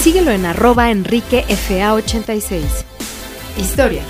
[0.00, 2.62] Síguelo en arroba enriquefa86.
[3.58, 4.02] Historia.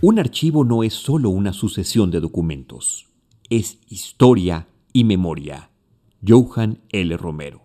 [0.00, 3.06] Un archivo no es solo una sucesión de documentos,
[3.48, 5.70] es historia y memoria.
[6.26, 7.16] Johan L.
[7.16, 7.62] Romero.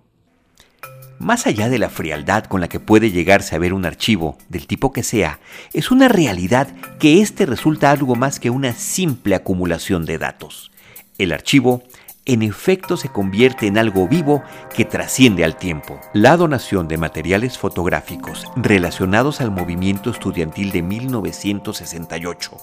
[1.18, 4.68] Más allá de la frialdad con la que puede llegarse a ver un archivo, del
[4.68, 5.40] tipo que sea,
[5.74, 6.68] es una realidad
[7.00, 10.72] que éste resulta algo más que una simple acumulación de datos.
[11.18, 11.82] El archivo
[12.28, 14.44] en efecto se convierte en algo vivo
[14.76, 16.00] que trasciende al tiempo.
[16.14, 22.58] La donación de materiales fotográficos relacionados al movimiento estudiantil de 1968,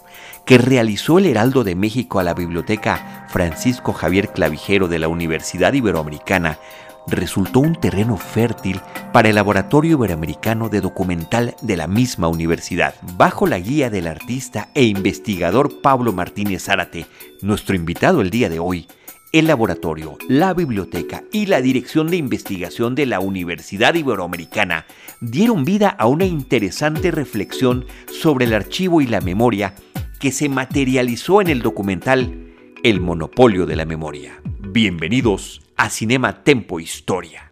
[0.45, 5.73] que realizó el Heraldo de México a la Biblioteca Francisco Javier Clavijero de la Universidad
[5.73, 6.59] Iberoamericana,
[7.07, 8.81] resultó un terreno fértil
[9.13, 12.95] para el Laboratorio Iberoamericano de Documental de la misma universidad.
[13.17, 17.07] Bajo la guía del artista e investigador Pablo Martínez Zárate,
[17.41, 18.87] nuestro invitado el día de hoy,
[19.35, 24.87] el laboratorio, la biblioteca y la dirección de investigación de la Universidad Iberoamericana
[25.21, 29.75] dieron vida a una interesante reflexión sobre el archivo y la memoria
[30.21, 32.55] que se materializó en el documental
[32.85, 34.41] El monopolio de la memoria.
[34.61, 37.44] Bienvenidos a Cinema Tempo Historia.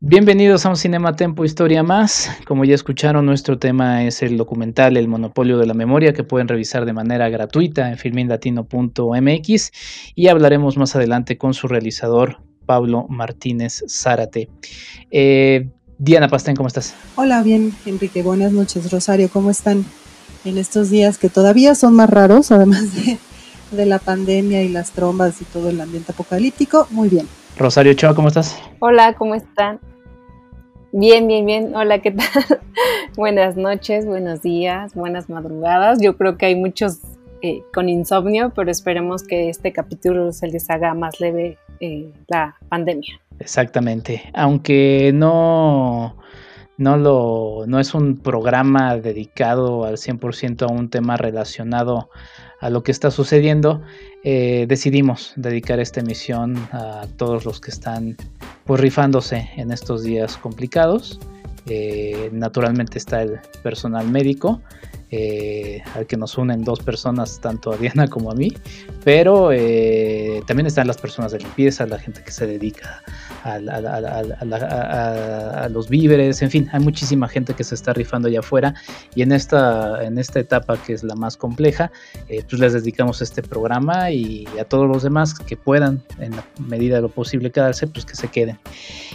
[0.00, 2.30] Bienvenidos a un Cinema Tempo Historia más.
[2.46, 6.48] Como ya escucharon, nuestro tema es el documental El Monopolio de la Memoria que pueden
[6.48, 9.70] revisar de manera gratuita en filminlatino.mx
[10.14, 14.50] y hablaremos más adelante con su realizador Pablo Martínez Zárate.
[15.10, 16.94] Eh, Diana Pastén, ¿cómo estás?
[17.14, 18.22] Hola, bien, Enrique.
[18.22, 19.30] Buenas noches, Rosario.
[19.30, 19.86] ¿Cómo están
[20.44, 23.16] en estos días que todavía son más raros, además de,
[23.70, 26.86] de la pandemia y las trombas y todo el ambiente apocalíptico?
[26.90, 27.26] Muy bien.
[27.58, 28.60] Rosario Ochoa, ¿cómo estás?
[28.80, 29.80] Hola, ¿cómo están?
[30.92, 31.74] Bien, bien, bien.
[31.74, 32.26] Hola, ¿qué tal?
[33.16, 35.98] Buenas noches, buenos días, buenas madrugadas.
[36.02, 36.98] Yo creo que hay muchos
[37.40, 42.56] eh, con insomnio, pero esperemos que este capítulo se les haga más leve eh, la
[42.68, 43.20] pandemia.
[43.38, 44.30] Exactamente.
[44.34, 46.16] Aunque no,
[46.76, 52.10] no, lo, no es un programa dedicado al 100% a un tema relacionado
[52.60, 53.82] a lo que está sucediendo,
[54.24, 58.16] eh, decidimos dedicar esta emisión a todos los que están
[58.64, 61.20] pues rifándose en estos días complicados.
[61.66, 64.60] Eh, naturalmente está el personal médico,
[65.10, 68.52] eh, al que nos unen dos personas, tanto a Diana como a mí,
[69.04, 69.50] pero
[70.46, 73.02] también están las personas de limpieza, la gente que se dedica
[73.44, 73.58] a,
[75.70, 78.74] los víveres, en fin, hay muchísima gente que se está rifando allá afuera
[79.14, 81.90] y en esta, en esta etapa que es la más compleja,
[82.28, 86.44] eh, pues les dedicamos este programa y a todos los demás que puedan, en la
[86.58, 88.58] medida de lo posible quedarse, pues que se queden.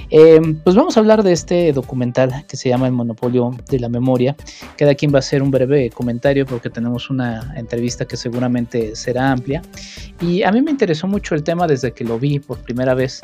[0.09, 3.90] Em, pues vamos a hablar de este documental que se llama El Monopolio de la
[3.90, 4.35] Memoria.
[4.78, 9.31] Cada quien va a hacer un breve comentario porque tenemos una entrevista que seguramente será
[9.31, 9.62] amplia.
[10.22, 13.22] Y a mí me interesó mucho el tema desde que lo vi por primera vez,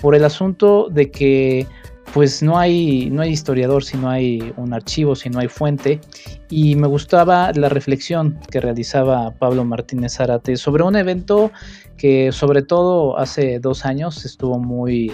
[0.00, 1.66] por el asunto de que
[2.12, 6.00] pues no hay, no hay historiador si no hay un archivo, si no hay fuente.
[6.48, 11.52] Y me gustaba la reflexión que realizaba Pablo Martínez Zárate sobre un evento
[11.96, 15.12] que sobre todo hace dos años estuvo muy...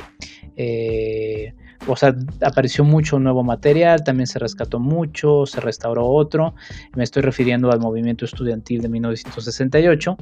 [0.56, 1.52] Eh,
[1.86, 6.54] o sea, apareció mucho nuevo material, también se rescató mucho, se restauró otro.
[6.94, 10.16] Me estoy refiriendo al movimiento estudiantil de 1968.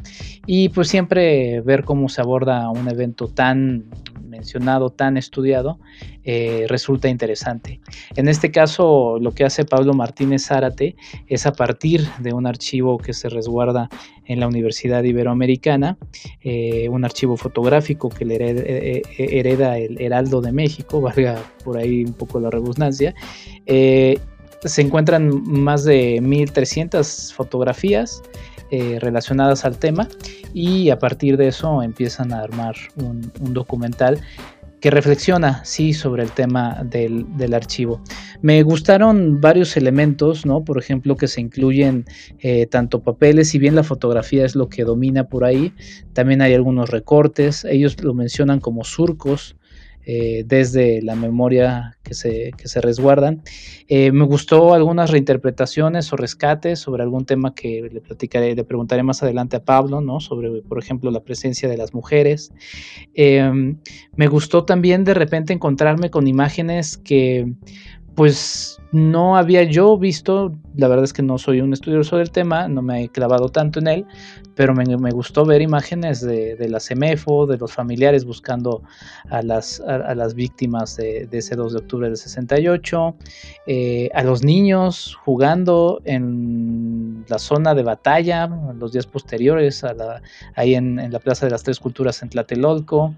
[0.46, 3.84] Y pues siempre ver cómo se aborda un evento tan
[4.34, 5.78] mencionado, tan estudiado,
[6.24, 7.80] eh, resulta interesante.
[8.16, 10.96] En este caso, lo que hace Pablo Martínez Zárate
[11.28, 13.88] es a partir de un archivo que se resguarda
[14.26, 15.96] en la Universidad Iberoamericana,
[16.42, 22.04] eh, un archivo fotográfico que le eh, hereda, el Heraldo de México, valga por ahí
[22.04, 23.14] un poco la redundancia.
[23.66, 28.22] se encuentran más de 1.300 fotografías
[28.70, 30.08] relacionadas al tema
[30.54, 34.20] y a partir de eso empiezan a armar un, documental
[34.80, 38.02] que reflexiona, sí, sobre el tema del, archivo.
[38.42, 40.62] Me gustaron varios elementos, ¿no?
[40.62, 42.04] Por ejemplo, que se incluyen
[42.40, 45.72] eh, tanto papeles, si bien la fotografía es lo que domina por ahí,
[46.12, 49.56] también hay algunos recortes, ellos lo mencionan como surcos,
[50.06, 53.42] eh, desde la memoria que se, que se resguardan.
[53.88, 59.02] Eh, me gustó algunas reinterpretaciones o rescates sobre algún tema que le platicaré, le preguntaré
[59.02, 60.20] más adelante a Pablo, ¿no?
[60.20, 62.52] Sobre, por ejemplo, la presencia de las mujeres.
[63.14, 63.78] Em,
[64.16, 67.52] me gustó también de repente encontrarme con imágenes que
[68.14, 72.68] pues no había yo visto, la verdad es que no soy un estudioso del tema,
[72.68, 74.06] no me he clavado tanto en él,
[74.54, 78.82] pero me, gustó ver imágenes de, la CEMEFO, de los familiares buscando
[79.30, 83.16] a las, a, las víctimas de, ese 2 de octubre del 68,
[83.66, 88.48] eh, a los niños jugando en la zona de batalla,
[88.78, 90.22] los días posteriores, a la,
[90.54, 93.14] ahí en, la Plaza de las Tres Culturas en Tlatelolco.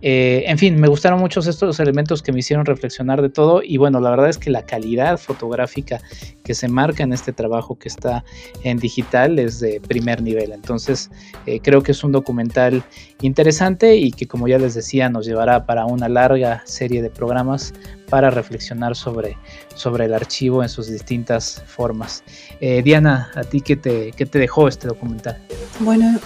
[0.00, 3.76] Eh, en fin, me gustaron muchos estos elementos que me hicieron reflexionar de todo y
[3.76, 6.00] bueno, la verdad es que la calidad fotográfica
[6.42, 8.24] que se marca en este trabajo que está
[8.62, 10.52] en digital es de primer nivel.
[10.52, 11.10] Entonces,
[11.46, 12.82] eh, creo que es un documental
[13.20, 17.72] interesante y que, como ya les decía, nos llevará para una larga serie de programas
[18.08, 19.38] para reflexionar sobre,
[19.74, 22.22] sobre el archivo en sus distintas formas.
[22.60, 25.38] Eh, Diana, ¿a ti qué te, qué te dejó este documental?
[25.80, 26.20] Bueno,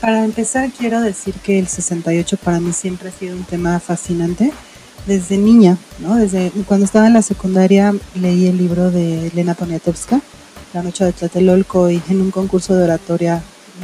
[0.00, 4.52] para empezar quiero decir que el 68 para mí siempre ha sido un tema fascinante
[5.06, 6.16] desde niña, ¿no?
[6.16, 10.20] Desde cuando estaba en la secundaria leí el libro de Elena Poniatowska,
[10.74, 13.42] La noche de Tlatelolco, y en un concurso de oratoria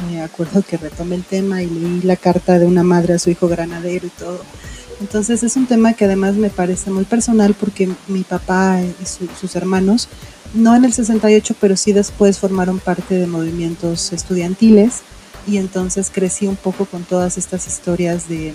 [0.09, 3.29] me acuerdo que retomé el tema y leí la carta de una madre a su
[3.29, 4.41] hijo granadero y todo.
[4.99, 9.05] Entonces es un tema que además me parece muy personal porque mi papá y
[9.39, 10.07] sus hermanos,
[10.53, 15.01] no en el 68, pero sí después formaron parte de movimientos estudiantiles
[15.45, 18.53] y entonces crecí un poco con todas estas historias de,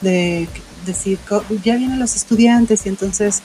[0.00, 0.48] de
[0.84, 1.18] decir,
[1.62, 3.42] ya vienen los estudiantes y entonces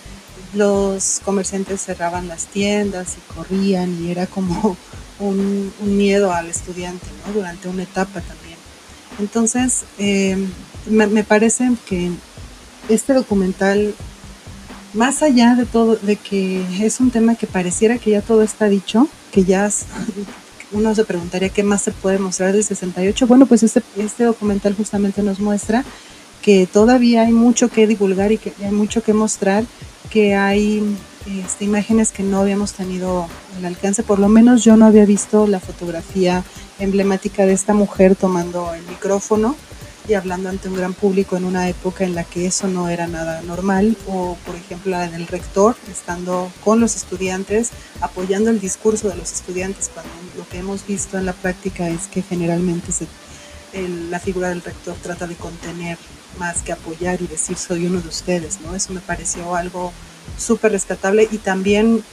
[0.54, 4.78] los comerciantes cerraban las tiendas y corrían y era como
[5.19, 7.34] un, miedo al estudiante ¿no?
[7.34, 8.57] durante una etapa también.
[9.19, 10.48] Entonces, em,
[10.89, 12.12] me, parece que
[12.88, 13.94] este documental,
[14.94, 18.69] más allá de todo, de que es un tema que pareciera que ya todo está
[18.69, 19.69] dicho, que ya
[20.72, 24.75] uno se preguntaría qué más se puede mostrar del 68, bueno, pues este, este documental
[24.75, 25.84] justamente nos muestra
[26.47, 29.65] que todavía hay mucho que divulgar y que hay mucho que mostrar,
[30.09, 30.81] que hay
[31.45, 33.27] este, imágenes que no habíamos tenido
[33.59, 36.45] el alcance, por lo menos yo no había visto la fotografía
[36.79, 39.57] emblemática de esta mujer tomando el micrófono
[40.07, 43.07] y hablando ante un gran público en una época en la que eso no era
[43.07, 49.09] nada normal, o por ejemplo la del rector estando con los estudiantes, apoyando el discurso
[49.09, 53.05] de los estudiantes, cuando lo que hemos visto en la práctica es que generalmente se,
[54.09, 55.97] la figura del rector trata de contener
[56.39, 58.75] más que apoyar y decir soy uno de ustedes, ¿no?
[58.75, 59.91] Eso me pareció algo
[60.38, 62.03] súper rescatable y también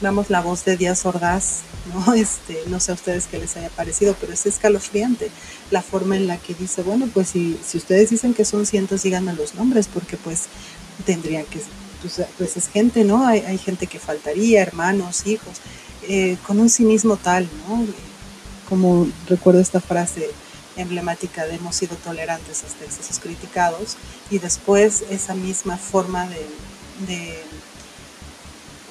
[0.00, 1.60] damos la voz de Díaz Ordaz,
[1.92, 2.14] ¿no?
[2.24, 5.30] Este, no sé a ustedes qué les haya parecido, pero es escalofriante
[5.70, 9.02] la forma en la que dice, bueno, pues si, si ustedes dicen que son cientos,
[9.02, 10.44] díganme los nombres, porque pues
[11.04, 11.60] tendrían que,
[12.00, 13.26] pues, pues es gente, ¿no?
[13.26, 15.58] Hay, hay, gente que faltaría, hermanos, hijos,
[16.08, 17.86] eh, con un cinismo tal, ¿no?
[18.68, 20.30] Como recuerdo esta frase,
[20.76, 23.96] emblemática de hemos sido tolerantes hasta excesos criticados
[24.30, 27.42] y después esa misma forma de,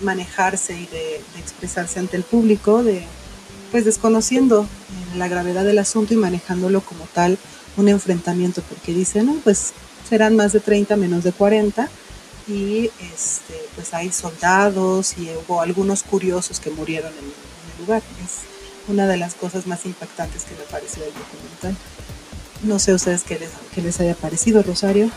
[0.02, 3.04] manejarse y de, expresarse ante el público, de
[3.72, 4.68] pues desconociendo
[5.16, 7.38] la gravedad del asunto y manejándolo como tal
[7.78, 9.74] un enfrentamiento, porque dice, no, pues
[10.08, 11.90] serán más de 30 menos de 40
[12.48, 18.02] y este, pues hay soldados y hubo algunos curiosos que murieron en, el lugar
[18.88, 21.76] una de las cosas más impactantes que me pareció del documental.
[22.64, 25.10] No sé ustedes qué les, qué les haya parecido, Rosario.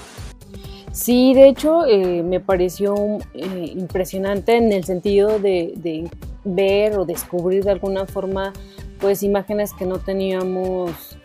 [0.93, 2.95] Sí, de hecho eh, me pareció
[3.35, 6.11] eh, impresionante en el sentido de, de,
[6.45, 8.53] ver o descubrir de alguna forma
[9.01, 11.19] pues imágenes que no teníamos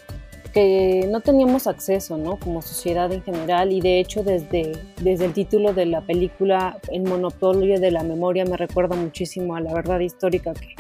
[0.52, 2.38] que no teníamos acceso, ¿no?
[2.38, 7.04] Como sociedad en general y de hecho desde, desde el título de la película El
[7.04, 10.76] monopolio de la memoria me recuerda muchísimo a la verdad histórica que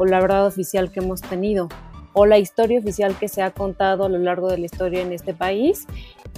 [0.00, 1.68] o la verdad oficial que hemos tenido
[2.14, 5.12] o la historia oficial que se ha contado a lo largo de la historia en
[5.12, 5.86] este país.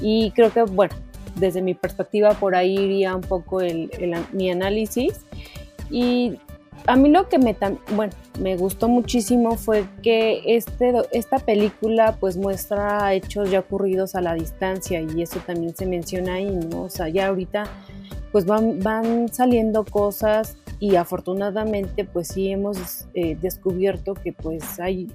[0.01, 0.97] Y creo que, bueno,
[1.37, 3.89] desde mi perspectiva por ahí iría un poco el,
[4.33, 5.21] mi análisis.
[5.91, 6.39] Y
[6.89, 7.57] a mí lo que me,
[7.95, 14.23] bueno, me gustó muchísimo fue que este, esta película pues muestra hechos ya ocurridos a
[14.23, 16.83] la distancia y eso también se menciona ahí, ¿no?
[16.83, 17.65] O sea, ya ahorita
[18.33, 25.13] pues van, van saliendo cosas y afortunadamente pues sí hemos eh, descubierto que pues hay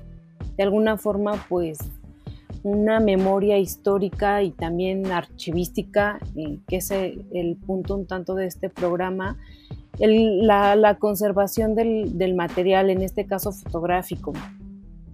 [0.55, 1.79] de alguna forma pues
[2.63, 6.19] una memoria histórica y también archivística,
[6.69, 9.37] que es el, punto un tanto de este programa,
[9.99, 14.31] la, conservación del, material, en este caso fotográfico.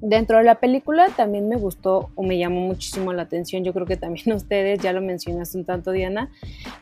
[0.05, 3.85] Dentro de la película también me gustó o me llamó muchísimo la atención, yo creo
[3.85, 6.29] que también ustedes, ya lo mencionaste un tanto Diana,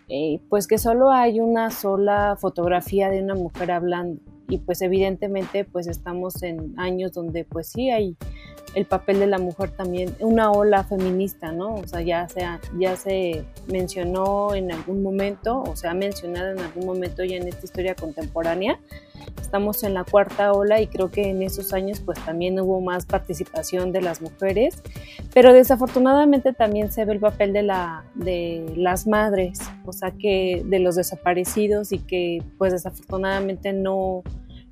[0.09, 5.65] eh, pues que solo hay una sola fotografía de una mujer hablando y pues evidentemente
[5.65, 8.17] pues estamos en años donde pues sí hay
[8.73, 11.75] el papel de la mujer también, una ola feminista, ¿no?
[11.75, 16.59] O sea, ya, sea, ya se mencionó en algún momento, o se ha mencionado en
[16.59, 18.79] algún momento ya en esta historia contemporánea.
[19.39, 23.05] Estamos en la cuarta ola y creo que en esos años pues también hubo más
[23.05, 24.81] participación de las mujeres,
[25.33, 30.63] pero desafortunadamente también se ve el papel de, la, de las madres, o sea, que
[30.65, 34.23] de los desaparecidos y que pues desafortunadamente no,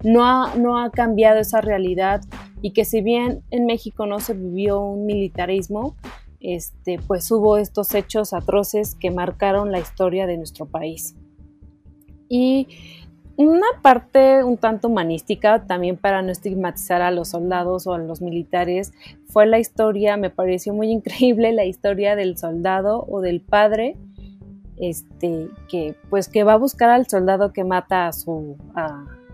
[0.04, 2.22] no ha, no ha cambiado esa realidad
[2.62, 5.96] y que si bien en México no se vivió un militarismo,
[6.40, 11.16] este, pues hubo estos hechos atroces que marcaron la historia de nuestro país.
[12.30, 12.68] Y
[13.46, 18.22] una parte un tanto humanística, también para no estigmatizar a los soldados o a los
[18.22, 18.92] militares,
[19.28, 23.96] fue la historia, me pareció muy increíble la historia del soldado o del padre,
[24.78, 28.58] este, que pues que va a buscar al soldado que mata a su,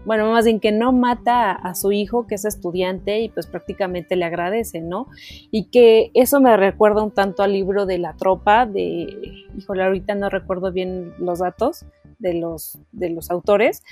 [0.06, 4.16] bueno, más bien que no mata a, su hijo, que es estudiante, y pues prácticamente
[4.16, 5.08] le agradece, ¿no?
[5.50, 10.14] Y que eso me recuerda un tanto al libro de la tropa, de, híjole, ahorita
[10.14, 11.86] no recuerdo bien los datos
[12.20, 13.84] de los, de los autores,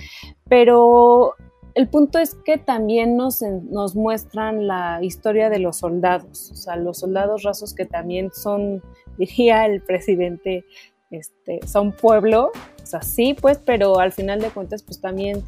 [0.48, 1.34] pero
[1.74, 6.76] el punto es que también nos, nos muestran la historia de los soldados, o sea,
[6.76, 8.82] los soldados rasos que también son,
[9.18, 10.64] diría el presidente,
[11.10, 12.50] este, son pueblo,
[12.82, 15.44] o sea, sí, pues, pero al final de cuentas, pues también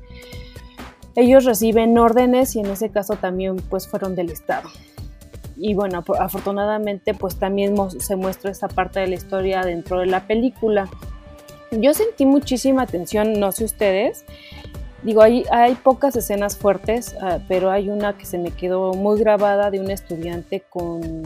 [1.17, 4.69] ellos reciben órdenes y en ese caso también pues fueron del Estado.
[5.57, 10.27] Y bueno, afortunadamente pues también se muestra esa parte de la historia dentro de la
[10.27, 10.89] película.
[11.71, 14.25] Yo sentí muchísima atención, no sé ustedes,
[15.03, 19.19] digo, hay, hay pocas escenas fuertes, ah, pero hay una que se me quedó muy
[19.19, 21.23] grabada de un estudiante con,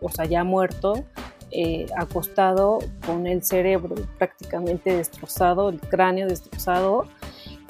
[0.00, 1.04] o sea, ya muerto,
[1.50, 7.06] eh, acostado con el cerebro prácticamente destrozado, el cráneo destrozado,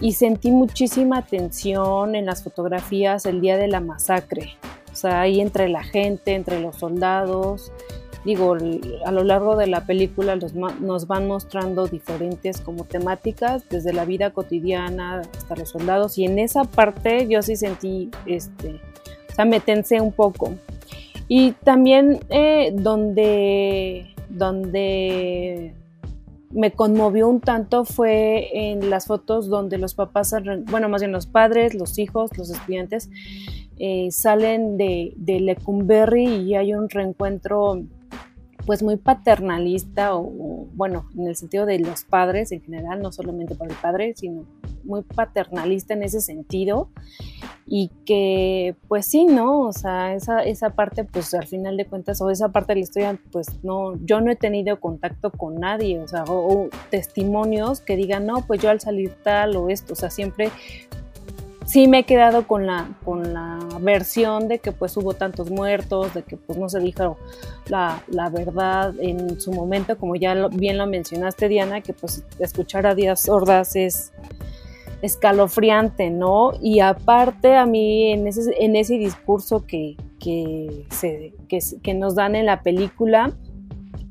[0.01, 4.57] y sentí muchísima tensión en las fotografías el día de la masacre.
[4.93, 7.73] O sea, ahí entre la gente, entre los soldados.
[8.25, 8.57] Digo,
[9.05, 14.31] a lo largo de la película nos van mostrando diferentes como temáticas, desde la vida
[14.31, 16.19] cotidiana hasta los soldados.
[16.19, 18.81] Y en esa parte yo sí sentí, este,
[19.31, 20.55] o sea, me tensé un poco.
[21.27, 25.75] Y también eh, donde, donde
[26.51, 30.33] me conmovió un tanto fue en las fotos donde los papás,
[30.71, 33.11] bueno, más bien los padres, los hijos, los estudiantes,
[33.79, 37.83] eh, salen de, de Lecumberri y hay un reencuentro
[38.67, 43.55] pues muy paternalista o, bueno, en el sentido de los padres en general, no solamente
[43.55, 44.45] para el padre, sino
[44.85, 46.89] muy paternalista en ese sentido
[47.67, 49.61] y que pues sí, ¿no?
[49.61, 52.85] O sea, esa, esa parte pues al final de cuentas o esa parte de la
[52.85, 57.97] historia pues no, yo no he tenido contacto con nadie, o sea, o testimonios que
[57.97, 60.51] digan, no, pues yo al salir tal o esto, o sea, siempre
[61.73, 66.13] sí me he quedado con la, con la versión de que pues hubo tantos muertos,
[66.13, 67.17] de que pues no se dijo
[67.67, 72.95] la, verdad en su momento, como ya bien lo mencionaste Diana, que pues escuchar a
[72.95, 74.13] Díaz Ordaz es
[75.01, 76.53] escalofriante, ¿no?
[76.61, 82.37] Y aparte a mí en ese, en ese discurso que, que, se, que nos dan
[82.37, 83.33] en la película,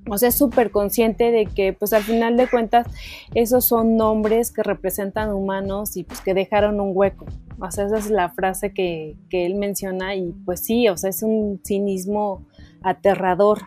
[0.10, 2.88] o sea, es súper consciente de que, pues al final de cuentas,
[3.36, 7.27] esos son nombres que representan humanos y pues que dejaron un hueco.
[7.62, 11.10] O sea, esa es la frase que, que él menciona y pues sí, o sea,
[11.10, 12.46] es un cinismo
[12.82, 13.60] aterrador.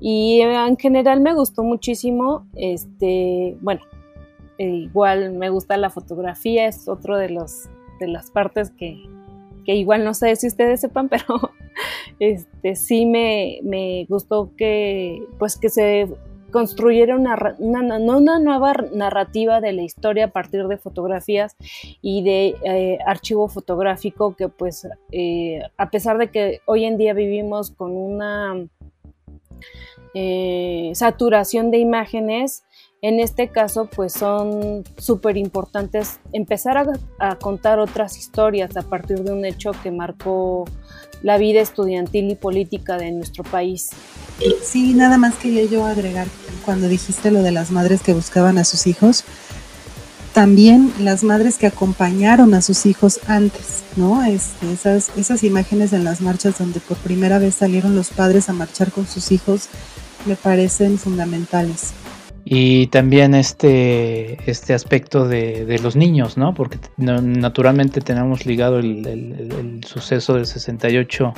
[0.00, 3.80] Y en general me gustó muchísimo, este, bueno,
[4.58, 7.68] e igual me gusta la fotografía, es otro de los
[8.00, 9.02] de las partes que,
[9.64, 11.50] que igual no sé si ustedes sepan, pero
[12.18, 16.08] este, sí me, gustó que, pues que se
[16.54, 21.56] construyera una, una, nueva narrativa de la historia a partir de fotografías
[22.00, 27.12] y de eh, archivo fotográfico que pues eh, a pesar de que hoy en día
[27.12, 28.68] vivimos con una
[30.14, 32.62] eh, saturación de imágenes,
[33.02, 36.78] en este caso, pues son súper importantes empezar
[37.18, 40.66] a, contar otras historias a partir de un hecho que marcó
[41.24, 43.88] la vida estudiantil y política de nuestro país.
[44.62, 46.28] Sí, nada más quería yo agregar
[46.66, 49.24] cuando dijiste lo de las madres que buscaban a sus hijos,
[50.34, 54.22] también las madres que acompañaron a sus hijos antes, ¿no?
[54.22, 58.52] Este, esas, esas imágenes en las marchas donde por primera vez salieron los padres a
[58.52, 59.68] marchar con sus hijos
[60.26, 61.92] me parecen fundamentales.
[62.56, 66.54] Y también este, este aspecto de, los niños, ¿no?
[66.54, 71.34] Porque naturalmente tenemos ligado el, suceso del 68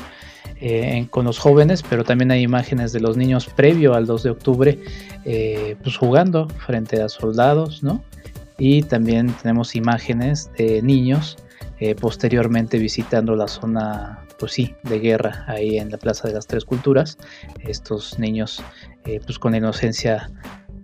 [0.60, 4.30] eh, con los jóvenes, pero también hay imágenes de los niños previo al 2 de
[4.30, 4.78] octubre,
[5.24, 8.04] eh, pues jugando frente a soldados, ¿no?
[8.58, 11.38] Y también tenemos imágenes de niños
[11.80, 16.46] eh, posteriormente visitando la zona, pues sí, de guerra ahí en la Plaza de las
[16.46, 17.16] Tres Culturas,
[17.60, 18.62] estos niños
[19.24, 20.28] pues con inocencia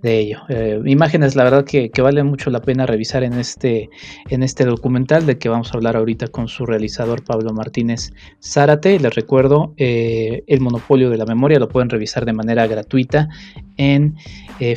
[0.02, 0.40] de ello.
[0.48, 3.88] Eh, imágenes, la verdad que, vale mucho la pena revisar en este,
[4.28, 8.98] en este documental de que vamos a hablar ahorita con su realizador Pablo Martínez Zárate.
[8.98, 13.28] Les recuerdo, eh, El Monopolio de la Memoria lo pueden revisar de manera gratuita
[13.76, 14.16] en
[14.60, 14.76] eh.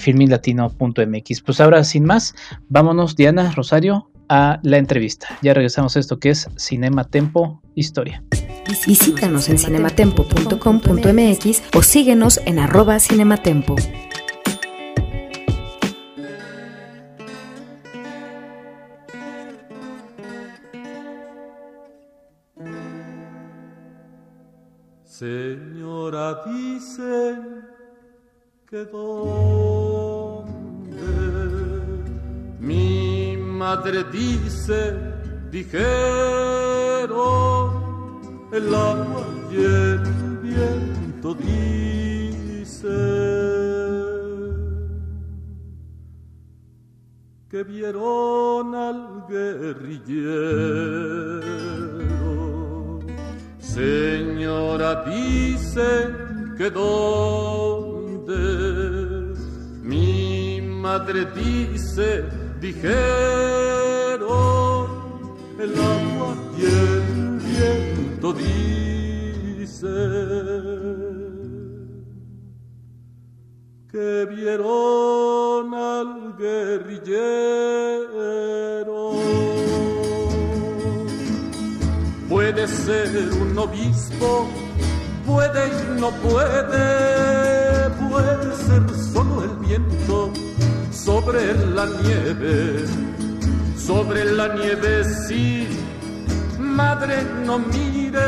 [1.45, 2.35] Pues ahora, sin más,
[2.69, 5.27] vámonos, Diana, Rosario, a la entrevista.
[5.41, 8.23] Ya regresamos a esto que es Cinema Tempo Historia.
[8.87, 12.59] Visítanos en cinematempo.com.mx o síguenos en
[12.99, 13.75] cinematempo.
[25.17, 27.63] Señora, dicen
[28.69, 29.05] que dónde.
[32.59, 34.93] Mi madre dice,
[35.49, 35.79] dijeron
[38.51, 39.99] el agua y el
[40.43, 42.97] viento dice
[47.49, 50.85] que vieron al guerrillero
[53.75, 56.07] Señora, dice
[56.57, 58.37] que donde
[59.83, 62.23] mi madre dice,
[62.61, 62.95] dijeron
[65.59, 69.95] el agua y el viento dice
[73.91, 77.75] que vieron al guerrillero
[82.45, 83.09] Puede ser
[83.41, 84.47] un obispo,
[85.25, 90.31] puede y no puede, puede ser solo el viento
[90.91, 92.85] sobre la nieve,
[93.75, 95.67] sobre la nieve sí.
[96.59, 98.21] Madre, no mires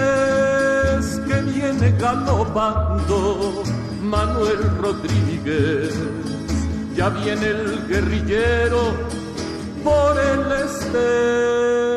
[1.27, 3.62] que viene galopando
[4.01, 5.93] Manuel Rodríguez.
[6.95, 8.95] Ya viene el guerrillero
[9.83, 11.97] por el este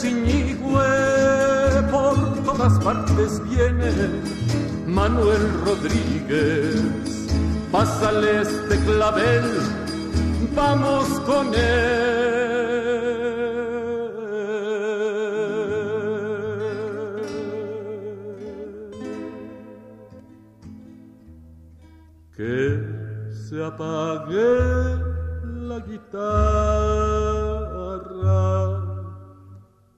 [0.00, 3.90] Chiñigüe, por todas partes viene
[4.86, 7.28] Manuel Rodríguez.
[7.72, 9.44] Pásale este clavel,
[10.54, 12.38] vamos con él.
[22.38, 22.80] que
[23.32, 24.48] se apague
[25.68, 26.67] la guitarra,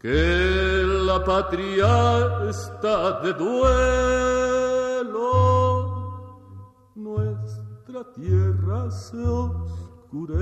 [0.00, 5.18] que la patria está de duelo,
[6.94, 10.40] nuestra tierra se oscurece.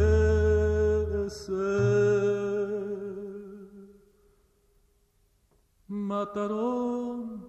[5.89, 7.49] Mataron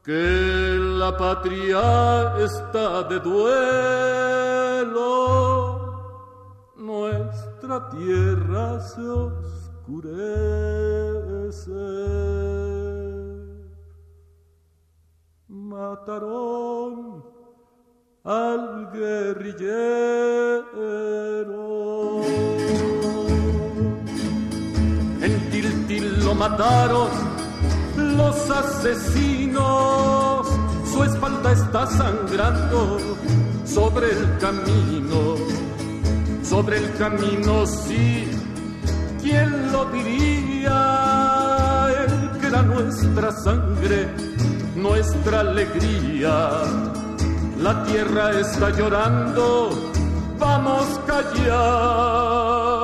[0.03, 4.91] que la patria está de duelo,
[6.75, 10.11] nuestra tierra se oscurece.
[15.47, 17.23] Mataron
[18.25, 19.63] al guerrillero.
[25.21, 27.32] En Tiltil lo mataron
[27.97, 30.47] los asesinos,
[30.91, 32.97] su espalda está sangrando
[33.65, 35.35] sobre el camino,
[36.43, 38.29] sobre el camino sí,
[39.21, 41.87] ¿quién lo diría?
[42.05, 44.09] El que era nuestra sangre,
[44.75, 46.49] nuestra alegría.
[47.59, 49.69] La tierra está llorando,
[50.37, 52.82] vamos callando.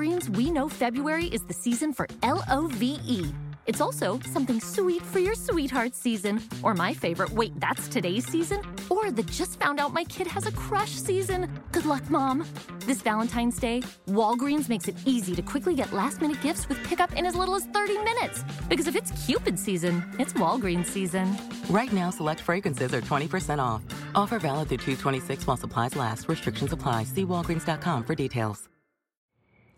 [0.00, 3.26] Walgreens, we know February is the season for L O V E.
[3.66, 6.40] It's also something sweet for your sweetheart season.
[6.62, 8.62] Or my favorite, wait, that's today's season?
[8.88, 11.50] Or the just found out my kid has a crush season.
[11.70, 12.46] Good luck, Mom.
[12.86, 17.12] This Valentine's Day, Walgreens makes it easy to quickly get last minute gifts with pickup
[17.12, 18.42] in as little as 30 minutes.
[18.70, 21.36] Because if it's Cupid season, it's Walgreens season.
[21.68, 23.82] Right now, select fragrances are 20% off.
[24.14, 26.26] Offer valid through 226 while supplies last.
[26.26, 27.04] Restrictions apply.
[27.04, 28.70] See walgreens.com for details.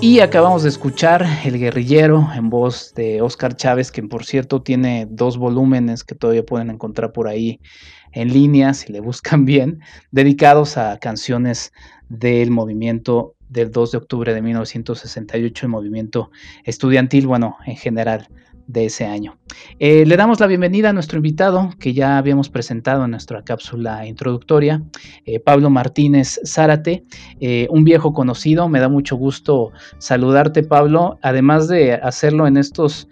[0.00, 5.06] Y acabamos de escuchar El Guerrillero en voz de Oscar Chávez, que por cierto tiene
[5.10, 7.60] dos volúmenes que todavía pueden encontrar por ahí
[8.12, 9.80] en línea, si le buscan bien,
[10.10, 11.72] dedicados a canciones
[12.08, 16.30] del movimiento del 2 de octubre de 1968, el movimiento
[16.64, 18.28] estudiantil, bueno, en general
[18.66, 19.38] de ese año.
[19.78, 24.06] Eh, le damos la bienvenida a nuestro invitado que ya habíamos presentado en nuestra cápsula
[24.06, 24.82] introductoria,
[25.26, 27.04] eh, Pablo Martínez Zárate,
[27.40, 28.68] eh, un viejo conocido.
[28.68, 33.08] Me da mucho gusto saludarte, Pablo, además de hacerlo en estos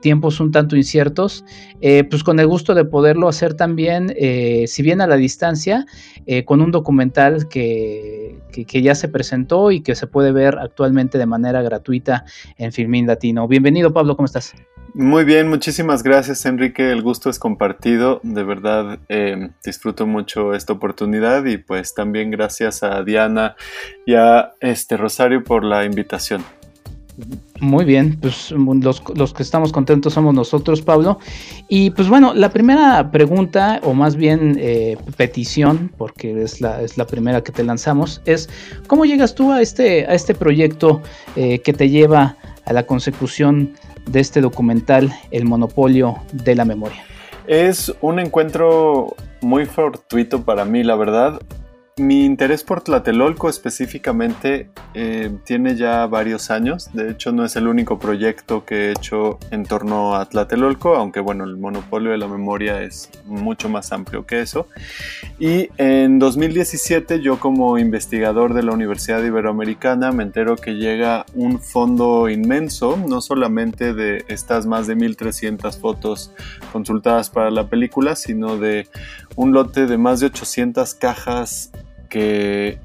[0.00, 1.44] tiempos un tanto inciertos,
[2.08, 4.14] pues con el gusto de poderlo hacer también,
[4.66, 5.84] si bien a la distancia,
[6.46, 11.18] con un documental que, que, que ya se presentó y que se puede ver actualmente
[11.18, 12.24] de manera gratuita
[12.56, 13.46] en Filmín Latino.
[13.46, 14.54] Bienvenido, Pablo, ¿cómo estás?
[14.98, 20.72] Muy bien, muchísimas gracias Enrique, el gusto es compartido, de verdad eh, disfruto mucho esta
[20.72, 23.54] oportunidad y pues también gracias a Diana
[24.06, 26.42] y a este Rosario por la invitación.
[27.60, 31.20] Muy bien, pues los, los, que estamos contentos somos nosotros, Pablo.
[31.68, 36.96] Y pues bueno, la primera pregunta, o más bien eh, petición, porque es la, es
[36.96, 38.48] la primera que te lanzamos, es
[38.88, 41.02] ¿cómo llegas tú a este, a este proyecto
[41.36, 43.74] eh, que te lleva a la consecución
[44.08, 47.02] de este documental El Monopolio de la Memoria?
[47.46, 51.40] Es un encuentro muy fortuito para mí, la verdad.
[51.98, 56.90] Mi interés por Tlatelolco específicamente eh, tiene ya varios años.
[56.92, 61.18] De hecho, no es el único proyecto que he hecho en torno a Tlatelolco, aunque
[61.20, 64.68] bueno, el monopolio de la memoria es mucho más amplio que eso.
[65.40, 71.60] Y en 2017 yo como investigador de la Universidad Iberoamericana me entero que llega un
[71.60, 76.32] fondo inmenso, no solamente de estas más de 1300 fotos
[76.72, 78.88] consultadas para la película, sino de
[79.36, 81.72] un lote de más de 800 cajas
[82.08, 82.78] que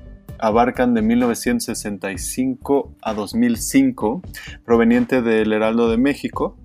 [0.44, 4.22] abarcan de 1965 a 2005,
[4.66, 6.58] proveniente del Heraldo de México.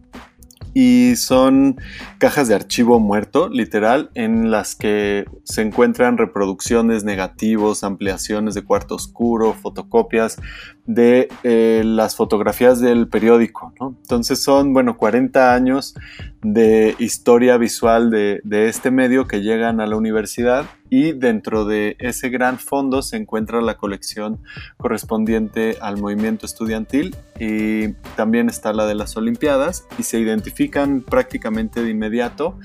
[0.74, 1.80] Y son
[2.18, 8.96] cajas de archivo muerto, literal, en las que se encuentran reproducciones, negativos, ampliaciones de cuarto
[8.96, 10.36] oscuro, fotocopias
[10.84, 13.72] de eh, las fotografías del periódico.
[13.80, 15.94] Entonces son, bueno, 40 años
[16.42, 22.28] de historia visual de este medio que llegan a la universidad y dentro de ese
[22.28, 24.40] gran fondo se encuentra la colección
[24.76, 31.82] correspondiente al movimiento estudiantil y también está la de las Olimpiadas y se identifican prácticamente
[31.82, 32.58] de inmediato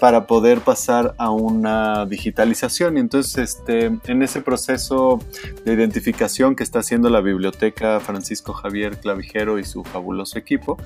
[0.00, 2.96] para poder pasar a una digitalización.
[2.96, 5.20] Y entonces, este, en ese proceso
[5.64, 10.78] de identificación que está haciendo la biblioteca Francisco Javier Clavijero y su fabuloso equipo,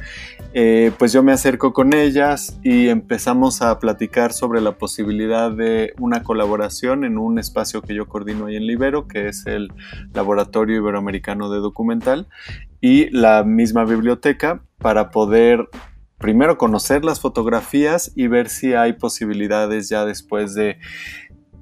[0.52, 5.94] eh, pues yo me acerco con ellas y empezamos a platicar sobre la posibilidad de
[5.98, 9.72] una colaboración en un espacio que yo coordino ahí en Libero, que es el
[10.12, 12.26] Laboratorio Iberoamericano de Documental,
[12.80, 15.68] y la misma biblioteca para poder
[16.18, 20.78] primero conocer las fotografías y ver si hay posibilidades ya después de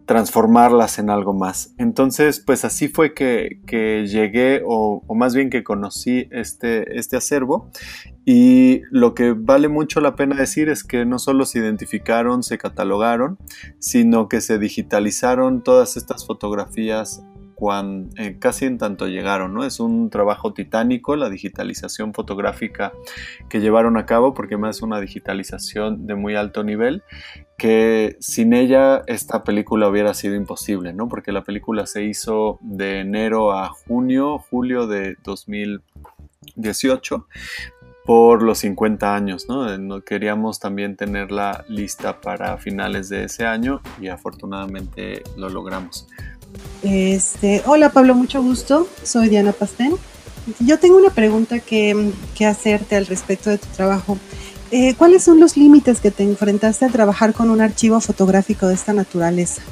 [0.07, 1.75] transformarlas en algo más.
[1.79, 3.61] Entonces, pues así fue que,
[4.07, 7.71] llegué, o, más bien que conocí este, este acervo.
[8.25, 12.59] Y lo que vale mucho la pena decir es que no solo se identificaron, se
[12.59, 13.39] catalogaron,
[13.79, 17.25] sino que se digitalizaron todas estas fotografías
[17.71, 19.65] eh, casi en tanto llegaron, ¿no?
[19.65, 22.93] Es un trabajo titánico la digitalización fotográfica
[23.49, 27.05] que llevaron a cabo, porque más es una digitalización de muy alto nivel,
[27.57, 31.09] que sin ella esta película hubiera sido imposible, ¿no?
[31.09, 37.29] Porque la película se hizo de enero a junio, julio de 2018
[38.05, 40.03] por los 50 años, ¿no?
[40.03, 46.09] Queríamos también tenerla lista para finales de ese año y afortunadamente lo logramos.
[46.83, 48.89] Este, hola Pablo, mucho gusto.
[49.03, 49.95] Soy Diana Pastén.
[50.59, 52.13] Yo tengo una pregunta que,
[52.45, 54.19] hacerte al respecto de tu trabajo.
[54.73, 58.75] Eh, ¿Cuáles son los límites que te enfrentaste al trabajar con un archivo fotográfico de
[58.75, 59.63] esta naturaleza?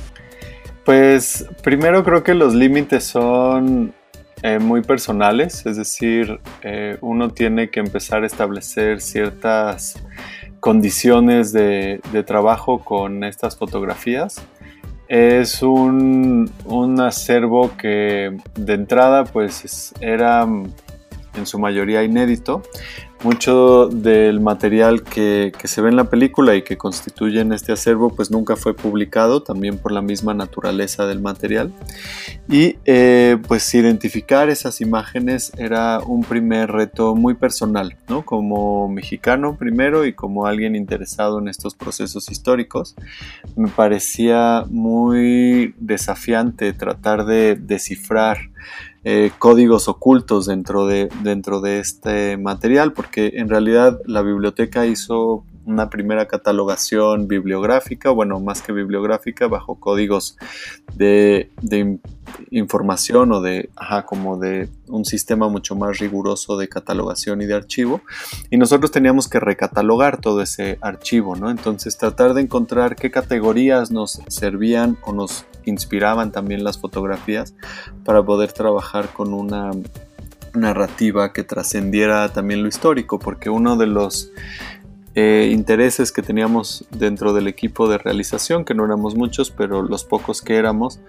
[0.84, 3.92] Pues primero creo que los límites son
[4.42, 9.96] eh, muy personales, es decir, eh, uno tiene que empezar a establecer ciertas
[10.60, 14.40] condiciones de, de trabajo con estas fotografías
[15.10, 16.52] es un,
[17.00, 20.46] acervo que de entrada pues era
[21.34, 22.62] en su mayoría inédito
[23.22, 28.10] mucho del material que, se ve en la película y que constituye en este acervo
[28.10, 31.72] pues nunca fue publicado también por la misma naturaleza del material
[32.48, 38.24] y eh, pues identificar esas imágenes era un primer reto muy personal ¿no?
[38.24, 42.94] como mexicano primero y como alguien interesado en estos procesos históricos
[43.54, 48.38] me parecía muy desafiante tratar de descifrar
[49.04, 55.44] eh, códigos ocultos dentro de, dentro de este material, porque en realidad la biblioteca hizo
[55.64, 60.36] una primera catalogación bibliográfica, bueno, más que bibliográfica, bajo códigos
[60.94, 61.50] de,
[62.50, 67.54] información o de, ajá, como de un sistema mucho más riguroso de catalogación y de
[67.54, 68.02] archivo.
[68.50, 71.50] Y nosotros teníamos que recatalogar todo ese archivo, ¿no?
[71.50, 77.54] Entonces tratar de encontrar qué categorías nos servían o nos inspiraban también las fotografías
[78.04, 79.70] para poder trabajar con una
[80.54, 84.30] narrativa que trascendiera también lo histórico, porque uno de los
[85.14, 90.04] eh, intereses que teníamos dentro del equipo de realización, que no éramos muchos, pero los
[90.04, 91.00] pocos que éramos,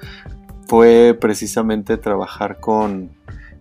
[0.68, 3.12] fue precisamente trabajar con,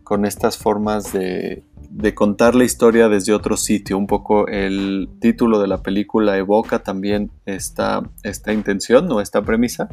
[0.04, 3.98] con estas formas de, de contar la historia desde otro sitio.
[3.98, 9.88] Un poco el título de la película evoca también esta, esta intención o esta premisa.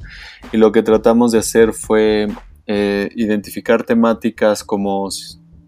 [0.51, 2.27] Y lo que tratamos de hacer fue
[2.67, 5.09] eh, identificar temáticas como,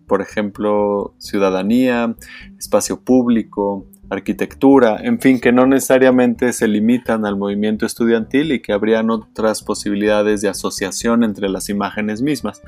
[0.08, 2.16] por ejemplo, ciudadanía,
[2.58, 8.74] espacio público, arquitectura, en fin, que no necesariamente se limitan al movimiento estudiantil y que
[8.74, 12.62] habrían otras posibilidades de asociación entre las imágenes mismas.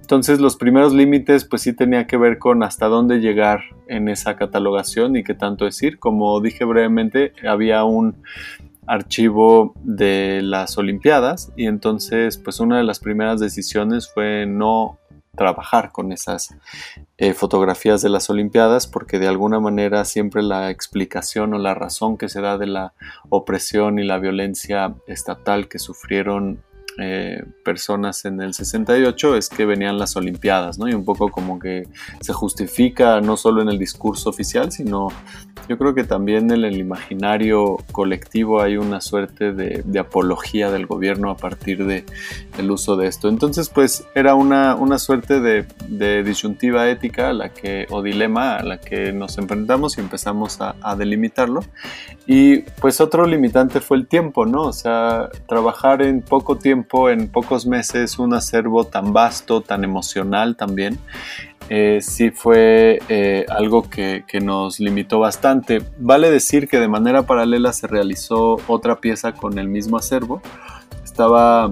[0.00, 4.36] Entonces los primeros límites pues sí tenía que ver con hasta dónde llegar en esa
[4.36, 5.98] catalogación y qué tanto decir.
[5.98, 8.16] Como dije brevemente, había un
[8.86, 14.98] archivo de las Olimpiadas y entonces pues una de las primeras decisiones fue no
[15.38, 16.54] trabajar con esas
[17.16, 22.18] eh, fotografías de las Olimpiadas porque de alguna manera siempre la explicación o la razón
[22.18, 22.92] que se da de la
[23.30, 26.62] opresión y la violencia estatal que sufrieron
[27.00, 30.88] eh, personas en el 68 es que venían las Olimpiadas, ¿no?
[30.88, 31.84] Y un poco como que
[32.20, 35.08] se justifica no solo en el discurso oficial, sino
[35.68, 41.30] yo creo que también en el imaginario colectivo hay una suerte de, apología del gobierno
[41.30, 42.04] a partir de,
[42.56, 43.28] del uso de esto.
[43.28, 48.62] Entonces, pues era una, una suerte de, disyuntiva ética a la que, o dilema a
[48.64, 51.60] la que nos enfrentamos y empezamos a, a delimitarlo.
[52.26, 54.62] Y pues otro limitante fue el tiempo, ¿no?
[54.62, 60.56] O sea, trabajar en poco tiempo en pocos meses, un acervo tan vasto, tan emocional
[60.56, 60.98] también,
[61.70, 65.82] eh, sí fue eh, algo que, nos limitó bastante.
[65.98, 70.40] Vale decir que de manera paralela se realizó otra pieza con el mismo acervo.
[71.04, 71.70] Estaba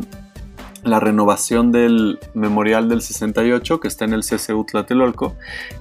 [0.82, 5.34] la renovación del Memorial del 68 que está en el CCU Tlatelolco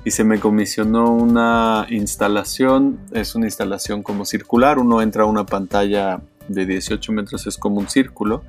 [0.03, 5.45] y se me comisionó una instalación, es una instalación como circular, uno entra a una
[5.45, 8.43] pantalla de 18 metros es como un círculo,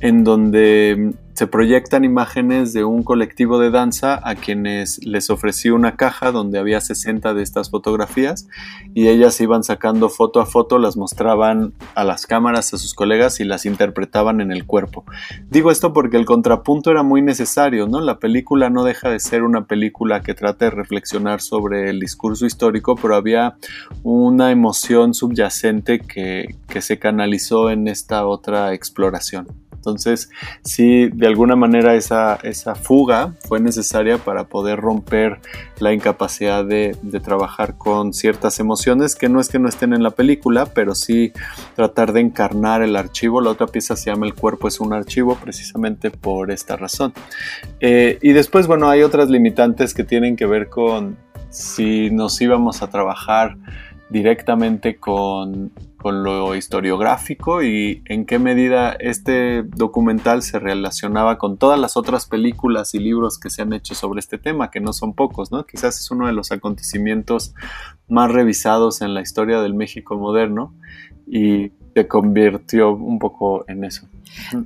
[0.00, 5.96] en donde se proyectan imágenes de un colectivo de danza a quienes les ofrecí una
[5.96, 8.46] caja donde había 60 de estas fotografías
[8.94, 13.40] y ellas iban sacando foto a foto, las mostraban a las cámaras, a sus colegas
[13.40, 15.04] y las interpretaban en el cuerpo.
[15.50, 18.00] Digo esto porque el contrapunto era muy necesario, ¿no?
[18.00, 22.46] La película no deja de ser una película que trata de reflexionar sobre el discurso
[22.46, 23.56] histórico, pero había
[24.04, 29.48] una emoción subyacente que, que se canalizó en esta otra exploración.
[29.84, 30.30] Entonces,
[30.62, 35.40] sí, de alguna manera esa, esa fuga fue necesaria para poder romper
[35.78, 40.10] la incapacidad de, trabajar con ciertas emociones que no es que no estén en la
[40.10, 41.32] película, pero sí
[41.74, 43.40] tratar de encarnar el archivo.
[43.42, 47.12] La otra pieza se llama El cuerpo es un archivo precisamente por esta razón.
[47.80, 51.16] Eh, y después, bueno, hay otras limitantes que tienen que ver con
[51.50, 53.56] si nos íbamos a trabajar
[54.08, 55.72] directamente con,
[56.04, 62.26] con, lo historiográfico y en qué medida este documental se relacionaba con todas las otras
[62.26, 65.64] películas y libros que se han hecho sobre este tema, que no son pocos, ¿no?
[65.64, 67.54] Quizás es uno de los acontecimientos
[68.06, 70.74] más revisados en la historia del México moderno
[71.26, 74.06] y se convirtió un poco en eso.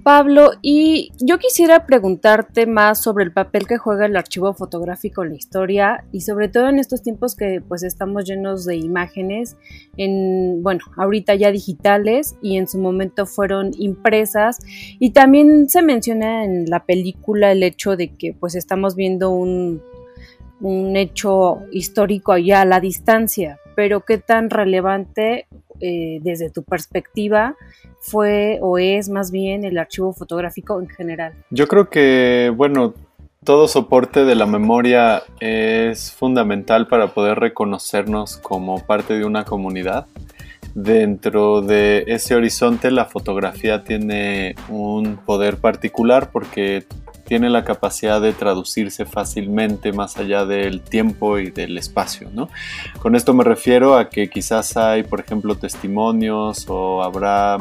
[0.03, 5.31] Pablo, y yo quisiera preguntarte más sobre el papel que juega el archivo fotográfico en
[5.31, 9.57] la historia y sobre todo en estos tiempos que pues estamos llenos de imágenes,
[9.97, 14.59] en, bueno, ahorita ya digitales y en su momento fueron impresas.
[14.99, 19.83] Y también se menciona en la película el hecho de que pues estamos viendo un,
[20.61, 25.47] un hecho histórico allá a la distancia, pero qué tan relevante
[25.81, 27.57] eh, desde tu perspectiva
[28.01, 31.35] fue o es más bien el archivo fotográfico en general?
[31.51, 32.95] Yo creo que, bueno,
[33.45, 40.07] todo soporte de la memoria es fundamental para poder reconocernos como parte de una comunidad.
[40.75, 46.85] Dentro de ese horizonte la fotografía tiene un poder particular porque
[47.29, 52.31] tiene la capacidad de traducirse fácilmente más allá del tiempo y del espacio.
[52.33, 52.49] ¿no?
[53.01, 57.59] Con esto me refiero a que quizás hay, por ejemplo, testimonios o habrá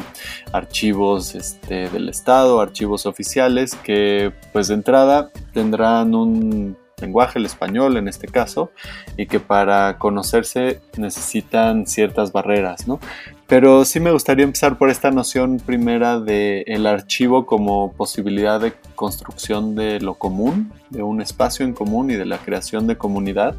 [0.52, 7.98] archivos este, del Estado, archivos oficiales que pues de entrada tendrán un lenguaje, el español
[7.98, 8.72] en este caso,
[9.18, 12.98] y que para conocerse necesitan ciertas barreras, ¿no?
[13.48, 18.74] Pero sí me gustaría empezar por esta noción primera de el archivo como posibilidad de
[18.94, 23.54] construcción de lo común, de un espacio en común y de la creación de comunidad.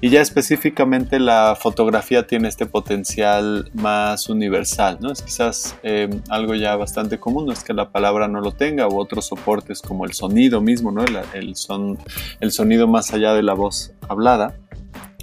[0.00, 5.12] Y ya específicamente la fotografía tiene este potencial más universal, ¿no?
[5.12, 8.88] Es quizás eh, algo ya bastante común, no es que la palabra no lo tenga,
[8.88, 11.04] u otros soportes como el sonido mismo, ¿no?
[11.34, 11.98] El, son,
[12.40, 14.54] el sonido más allá de la voz hablada.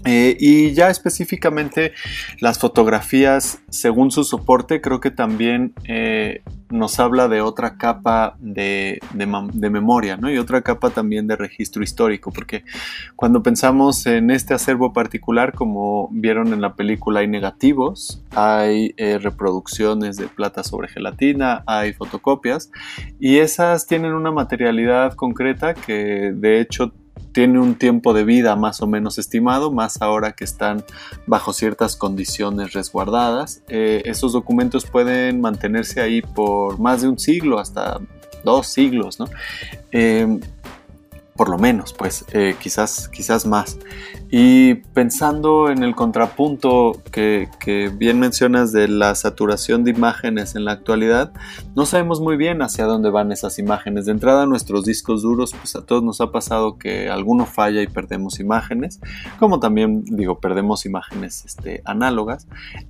[0.06, 1.94] Eh, y ya específicamente
[2.40, 9.00] las fotografías, según su soporte, creo que también eh, nos habla de otra capa de,
[9.14, 10.30] memoria, ¿no?
[10.30, 12.64] Y otra capa también de registro histórico, porque
[13.16, 19.20] cuando pensamos en este acervo particular, como vieron en la película, hay negativos, hay eh,
[19.20, 22.72] reproducciones de plata sobre gelatina, hay fotocopias,
[23.20, 26.92] y esas tienen una materialidad concreta que de hecho
[27.34, 30.84] tiene un tiempo de vida más o menos estimado, más ahora que están
[31.26, 33.64] bajo ciertas condiciones resguardadas.
[33.68, 38.00] Eh, esos documentos pueden mantenerse ahí por más de un siglo, hasta
[38.44, 39.26] dos siglos, ¿no?
[39.92, 40.40] Eh,
[41.36, 43.80] por lo menos, pues eh, quizás, quizás más.
[44.30, 47.48] Y pensando en el contrapunto que,
[47.96, 51.32] bien mencionas de la saturación de imágenes en la actualidad,
[51.76, 54.06] no sabemos muy bien hacia dónde van esas imágenes.
[54.06, 57.88] De entrada, nuestros discos duros, pues a todos nos ha pasado que alguno falla y
[57.88, 59.00] perdemos imágenes,
[59.40, 62.48] como también digo, perdemos imágenes este, análogas.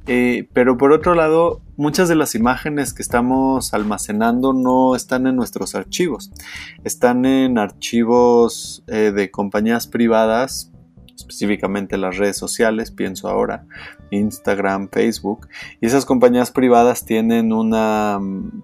[0.07, 5.35] Eh, pero por otro lado, muchas de las imágenes que estamos almacenando no están en
[5.35, 6.31] nuestros archivos,
[6.83, 10.72] están en archivos eh, de compañías privadas,
[11.15, 13.65] específicamente las redes sociales, pienso ahora,
[14.11, 15.47] Instagram, Facebook,
[15.81, 18.19] y esas compañías privadas tienen una,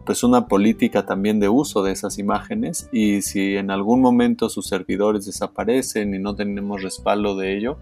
[0.05, 4.67] pues una política también de uso de esas imágenes y si en algún momento sus
[4.67, 7.77] servidores desaparecen y no tenemos respaldo de ello,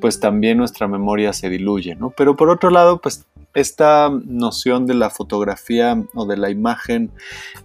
[0.00, 2.10] pues también nuestra memoria se diluye, ¿no?
[2.10, 7.10] Pero por otro lado, pues esta noción de la fotografía o de la imagen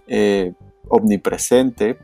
[0.06, 0.52] eh,
[0.88, 1.98] omnipresente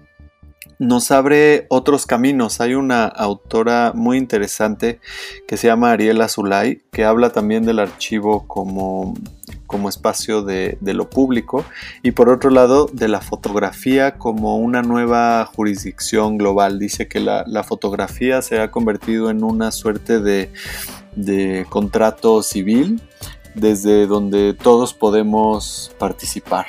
[0.84, 2.60] nos abre otros caminos.
[2.60, 5.00] Hay una autora muy interesante
[5.48, 9.14] que se llama Ariela Zulay, que habla también del archivo como,
[9.66, 11.64] como espacio de, lo público
[12.02, 16.78] y por otro lado de la fotografía como una nueva jurisdicción global.
[16.78, 20.52] Dice que la, la fotografía se ha convertido en una suerte de,
[21.16, 23.00] de contrato civil
[23.54, 26.66] desde donde todos podemos participar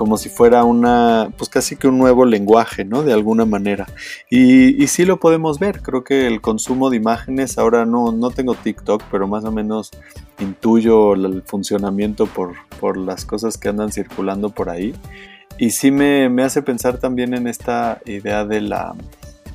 [0.00, 3.02] como si fuera una, pues casi que un nuevo lenguaje, ¿no?
[3.02, 3.86] De alguna manera.
[4.30, 8.30] Y, y sí lo podemos ver, creo que el consumo de imágenes, ahora no, no
[8.30, 9.90] tengo TikTok, pero más o menos
[10.38, 14.94] intuyo el funcionamiento por, por las cosas que andan circulando por ahí.
[15.58, 18.94] Y sí me, me hace pensar también en esta idea de la,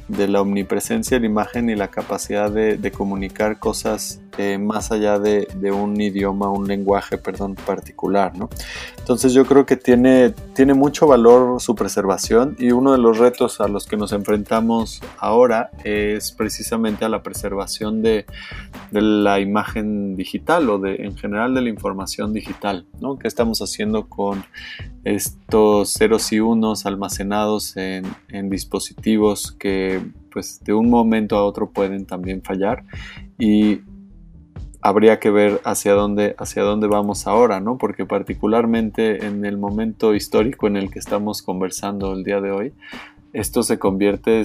[0.08, 4.92] de la omnipresencia de la imagen y la capacidad de, de comunicar cosas eh, más
[4.92, 8.50] allá de, de, un idioma, un lenguaje, perdón, particular, ¿no?
[8.98, 13.62] Entonces yo creo que tiene, tiene mucho valor su preservación y uno de los retos
[13.62, 18.26] a los que nos enfrentamos ahora es precisamente a la preservación de,
[18.92, 23.18] de la imagen digital o de, en general de la información digital, ¿no?
[23.18, 24.44] ¿Qué estamos haciendo con
[25.06, 28.04] estos ceros y unos almacenados en,
[28.50, 30.02] dispositivos que
[30.32, 32.84] pues de un momento a otro pueden también fallar
[33.40, 33.82] y
[34.82, 37.78] habría que ver hacia dónde, hacia dónde vamos ahora, ¿no?
[37.78, 42.74] Porque particularmente en el momento histórico en el que estamos conversando el día de hoy,
[43.32, 44.44] esto se convierte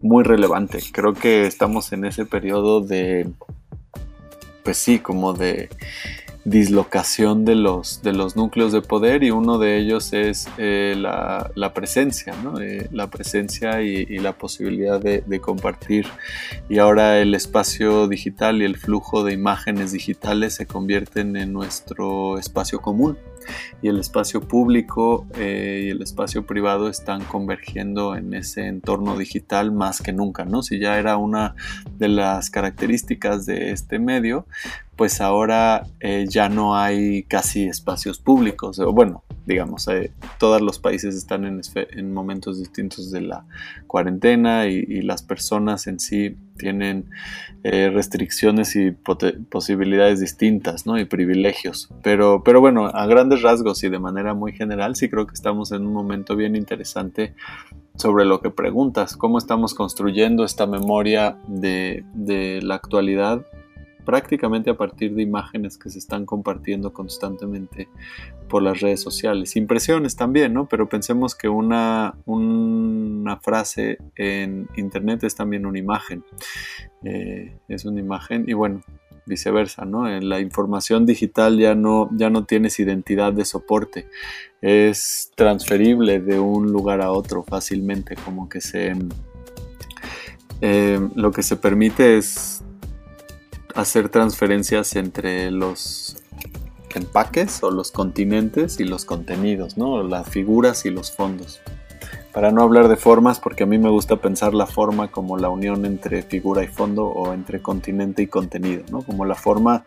[0.00, 0.80] muy relevante.
[0.92, 3.28] Creo que estamos en ese periodo de,
[4.62, 5.68] pues sí, como de
[6.46, 11.50] dislocación de los, de los núcleos de poder y uno de ellos es eh, la,
[11.56, 12.60] la, presencia, ¿no?
[12.60, 16.06] eh, la presencia y, la posibilidad de, de, compartir.
[16.68, 22.38] Y ahora el espacio digital y el flujo de imágenes digitales se convierten en nuestro
[22.38, 23.18] espacio común
[23.82, 29.72] y el espacio público eh, y el espacio privado están convergiendo en ese entorno digital
[29.72, 30.62] más que nunca, ¿no?
[30.62, 31.54] Si ya era una
[31.98, 34.46] de las características de este medio,
[34.96, 38.78] pues ahora eh, ya no hay casi espacios públicos.
[38.78, 43.44] Bueno, digamos, eh, todos los países están en, en, momentos distintos de la
[43.86, 47.10] cuarentena y, las personas en sí tienen
[47.62, 50.98] eh, restricciones y posibilidades distintas, ¿no?
[50.98, 51.90] Y privilegios.
[52.02, 55.72] Pero, pero bueno, a grandes rasgos y de manera muy general, sí creo que estamos
[55.72, 57.34] en un momento bien interesante
[57.96, 62.02] sobre lo que preguntas, cómo estamos construyendo esta memoria de
[62.62, 63.44] la actualidad
[64.06, 67.88] prácticamente a partir de imágenes que se están compartiendo constantemente
[68.48, 69.56] por las redes sociales.
[69.56, 70.66] Impresiones también, ¿no?
[70.66, 76.24] Pero pensemos que una, una frase en Internet es también una imagen.
[77.04, 78.82] Eh, es una imagen y bueno,
[79.26, 80.08] viceversa, ¿no?
[80.08, 84.06] En la información digital ya no, ya no tienes identidad de soporte.
[84.62, 88.94] Es transferible de un lugar a otro fácilmente, como que se...
[90.62, 92.64] Eh, lo que se permite es
[93.76, 96.16] hacer transferencias entre los
[96.94, 100.02] empaques o los continentes y los contenidos, ¿no?
[100.02, 101.60] Las figuras y los fondos.
[102.32, 105.48] Para no hablar de formas, porque a mí me gusta pensar la forma como la
[105.48, 109.02] unión entre figura y fondo o entre continente y contenido, ¿no?
[109.02, 109.84] Como la forma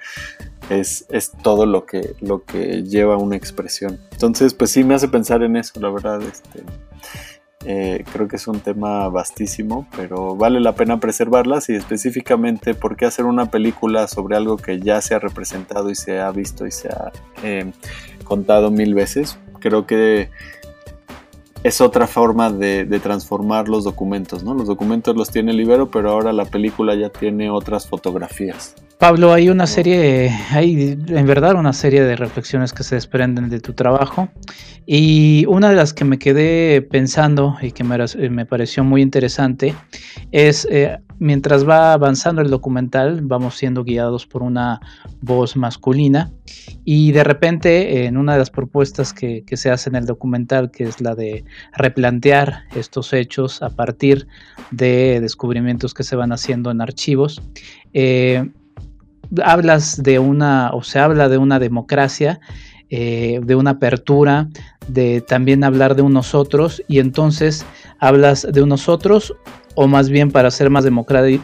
[0.70, 4.00] es, es todo lo que, lo que lleva una expresión.
[4.12, 6.22] Entonces, pues sí me hace pensar en eso, la verdad.
[6.24, 6.64] Este,
[7.66, 12.96] eh, creo que es un tema vastísimo, pero vale la pena preservarlas y específicamente por
[12.96, 16.66] qué hacer una película sobre algo que ya se ha representado y se ha visto
[16.66, 17.12] y se ha
[17.44, 17.72] eh,
[18.24, 19.38] contado mil veces.
[19.60, 20.30] Creo que
[21.64, 24.54] es otra forma de, de, transformar los documentos, ¿no?
[24.54, 28.76] Los documentos los tiene Libero, pero ahora la película ya tiene otras fotografías.
[29.00, 33.62] Pablo, hay una serie, hay en verdad una serie de reflexiones que se desprenden de
[33.62, 34.28] tu trabajo.
[34.86, 37.98] Y una de las que me quedé pensando y que me,
[38.30, 39.74] me pareció muy interesante
[40.34, 44.82] es eh, mientras va avanzando el documental vamos siendo guiados por una
[45.22, 46.34] voz masculina.
[46.84, 50.72] Y de repente en una de las propuestas que, que se hace en el documental
[50.72, 54.28] que es la de replantear estos hechos a partir
[54.72, 57.42] de descubrimientos que se van haciendo en archivos,
[57.94, 58.50] eh,
[59.44, 62.40] hablas de una, o se habla de una democracia,
[62.90, 64.50] eh, de una apertura,
[64.88, 67.66] de también hablar de unos otros, y entonces
[68.00, 69.36] hablas de unos otros,
[69.76, 70.86] o más bien para ser más,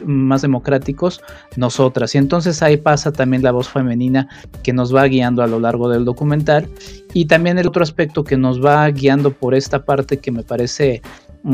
[0.05, 1.21] más democráticos,
[1.55, 2.15] nosotras.
[2.15, 4.27] Y entonces ahí pasa también la voz femenina
[4.63, 6.67] que nos va guiando a lo largo del documental,
[7.13, 11.01] y también el otro aspecto que nos va guiando por esta parte que me parece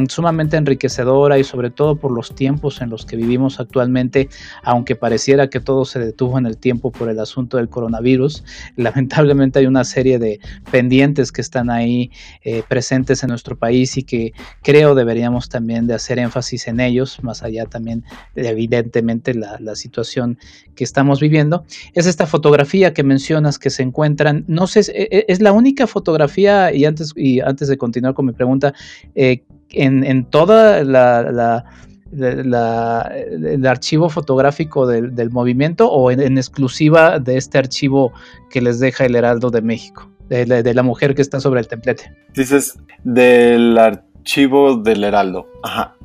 [0.07, 4.29] sumamente enriquecedora y sobre todo por los tiempos en los que vivimos actualmente,
[4.63, 8.43] aunque pareciera que todo se detuvo en el tiempo por el asunto del coronavirus,
[8.75, 10.39] lamentablemente hay una serie de
[10.71, 12.11] pendientes que están ahí
[12.43, 14.33] eh, presentes en nuestro país y que
[14.63, 18.03] creo deberíamos también de hacer énfasis en ellos, más allá también
[18.35, 20.37] de evidentemente la, situación
[20.75, 21.63] que estamos viviendo.
[21.93, 26.73] Es esta fotografía que mencionas que se encuentran, no sé, es, es la única fotografía
[26.73, 28.73] y antes, y antes de continuar con mi pregunta,
[29.15, 31.65] eh, en, en toda la, la
[32.11, 38.11] el archivo fotográfico del, movimiento o en, exclusiva de este archivo
[38.49, 41.67] que les deja el Heraldo de México, de, de, la mujer que está sobre el
[41.67, 42.11] templete.
[42.34, 45.47] Dices del archivo del Heraldo.
[45.63, 45.95] Ajá.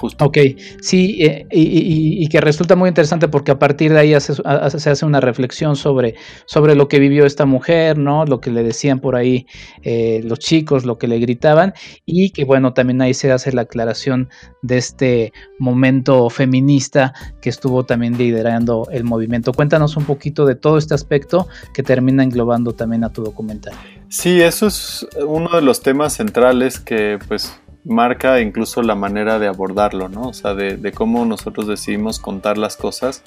[0.00, 0.38] Ok,
[0.80, 5.20] sí, eh, y, que resulta muy interesante porque a partir de ahí se hace una
[5.20, 6.16] reflexión sobre,
[6.46, 8.24] sobre lo que vivió esta mujer, ¿no?
[8.24, 9.46] Lo que le decían por ahí
[9.82, 11.74] eh, los chicos, lo que le gritaban,
[12.04, 14.30] y que bueno, también ahí se hace la aclaración
[14.62, 19.52] de este momento feminista que estuvo también liderando el movimiento.
[19.52, 23.74] Cuéntanos un poquito de todo este aspecto que termina englobando también a tu documental.
[24.08, 27.52] Sí, eso es uno de los temas centrales que pues
[27.84, 30.28] marca incluso la manera de abordarlo, ¿no?
[30.28, 33.22] O sea, de, cómo nosotros decidimos contar las cosas.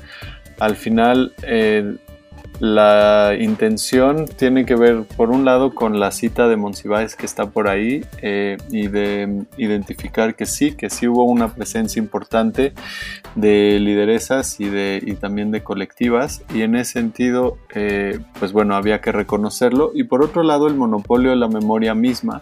[0.60, 1.96] Al final, eh,
[2.60, 7.52] la intención tiene que ver, por un lado, con la cita de Monsiváis que está
[7.52, 12.74] por ahí eh, y de identificar que sí, que sí hubo una presencia importante
[13.36, 18.76] de lideresas y, de, y también de colectivas y en ese sentido, eh, pues bueno,
[18.76, 19.92] había que reconocerlo.
[19.94, 22.42] Y por otro lado, el monopolio de la memoria misma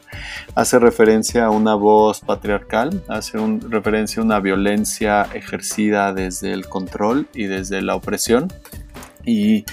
[0.55, 3.37] hace referencia a una voz patriarcal, hace
[3.69, 8.47] referencia a una violencia ejercida desde el control y desde la opresión
[9.25, 9.65] y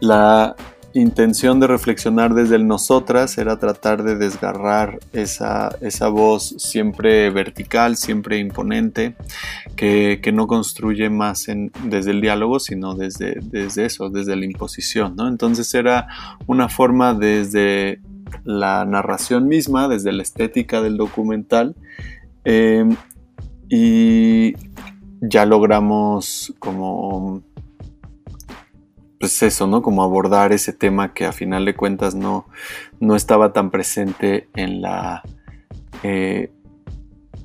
[0.00, 0.54] la
[0.94, 7.96] intención de reflexionar desde el nosotras era tratar de desgarrar esa, esa voz siempre vertical,
[7.96, 9.16] siempre imponente,
[9.76, 11.46] que, no construye más
[11.84, 15.14] desde el diálogo, sino desde, desde eso, desde la imposición.
[15.16, 15.28] ¿no?
[15.28, 16.08] Entonces era
[16.46, 18.00] una forma desde
[18.44, 21.74] la narración misma, desde la estética del documental,
[22.44, 22.84] eh,
[23.68, 24.54] y
[25.20, 27.42] ya logramos como
[29.22, 29.82] pues eso, ¿no?
[29.82, 32.44] Como abordar ese tema que a final de cuentas no,
[32.98, 35.22] no estaba tan presente en la...
[36.02, 36.50] Eh,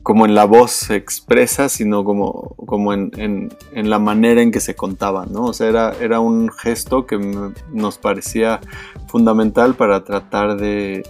[0.01, 4.75] como en la voz expresa, sino como, como en, en, la manera en que se
[4.75, 5.43] contaba, ¿no?
[5.43, 7.19] O sea, era, era un gesto que
[7.71, 8.59] nos parecía
[9.07, 11.03] fundamental para tratar de,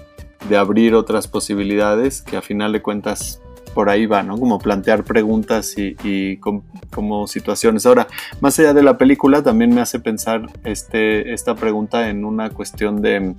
[0.50, 3.42] de abrir otras posibilidades que a final de cuentas
[3.78, 4.40] por ahí va, ¿no?
[4.40, 7.86] Como plantear preguntas y, como situaciones.
[7.86, 8.08] Ahora,
[8.42, 13.04] más allá de la película, también me hace pensar este, esta pregunta en una cuestión
[13.04, 13.36] de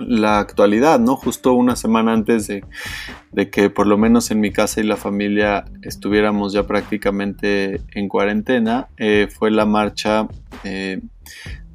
[0.00, 1.14] la actualidad, ¿no?
[1.14, 2.64] Justo una semana antes de,
[3.50, 8.88] que por lo menos en mi casa y la familia estuviéramos ya prácticamente en cuarentena,
[8.96, 10.26] eh, fue la marcha
[10.64, 11.00] eh,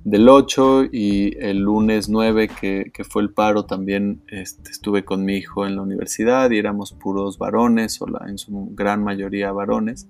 [0.06, 5.34] del 8 y el lunes 9 que, fue el paro también este, estuve con mi
[5.34, 10.08] hijo en la universidad y éramos puros varones o en su gran mayoría varones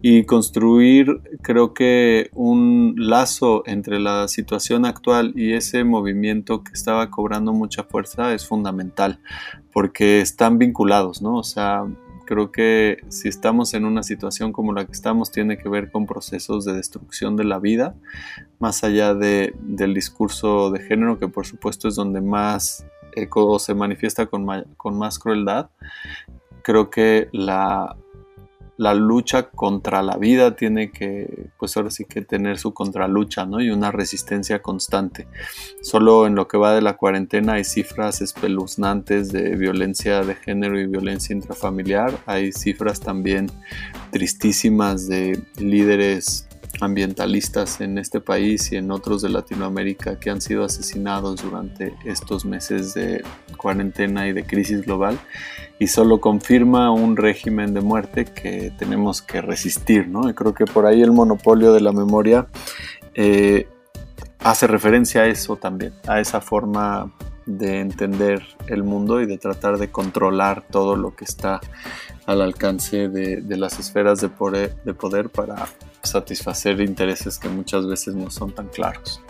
[0.00, 7.10] y construir creo que un lazo entre la situación actual y ese movimiento que estaba
[7.10, 9.18] cobrando mucha fuerza es fundamental
[9.72, 11.36] porque están vinculados, ¿no?
[11.36, 11.84] O sea,
[12.32, 16.06] Creo que si estamos en una situación como la que estamos, tiene que ver con
[16.06, 17.94] procesos de destrucción de la vida,
[18.58, 23.74] más allá de, del discurso de género, que por supuesto es donde más eco se
[23.74, 24.46] manifiesta con,
[24.78, 25.68] con más crueldad.
[26.62, 27.96] Creo que la,
[28.76, 33.60] la lucha contra la vida tiene que, pues ahora sí que tener su contralucha, ¿no?
[33.60, 35.26] Y una resistencia constante.
[35.82, 40.80] Solo en lo que va de la cuarentena hay cifras espeluznantes de violencia de género
[40.80, 42.18] y violencia intrafamiliar.
[42.26, 43.50] Hay cifras también
[44.10, 46.48] tristísimas de líderes
[46.80, 52.44] ambientalistas en este país y en otros de Latinoamérica que han sido asesinados durante estos
[52.44, 53.22] meses de
[53.56, 55.18] cuarentena y de crisis global
[55.78, 60.28] y solo confirma un régimen de muerte que tenemos que resistir, ¿no?
[60.28, 62.46] Y creo que por ahí el monopolio de la memoria
[63.14, 63.68] eh,
[64.40, 67.12] hace referencia a eso también, a esa forma
[67.46, 71.60] de entender el mundo y de tratar de controlar todo lo que está
[72.26, 75.66] al alcance de, las esferas de poder, de poder para
[76.02, 79.20] satisfacer intereses que muchas veces no son tan claros.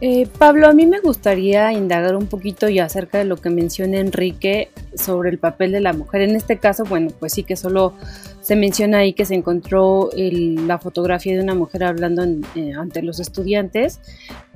[0.00, 3.98] Eh, Pablo, a mí me gustaría indagar un poquito ya acerca de lo que menciona
[3.98, 6.22] Enrique sobre el papel de la mujer.
[6.22, 7.94] En este caso, bueno, pues sí que solo
[8.40, 12.22] se menciona ahí que se encontró la fotografía de una mujer hablando
[12.54, 14.00] eh, ante los estudiantes,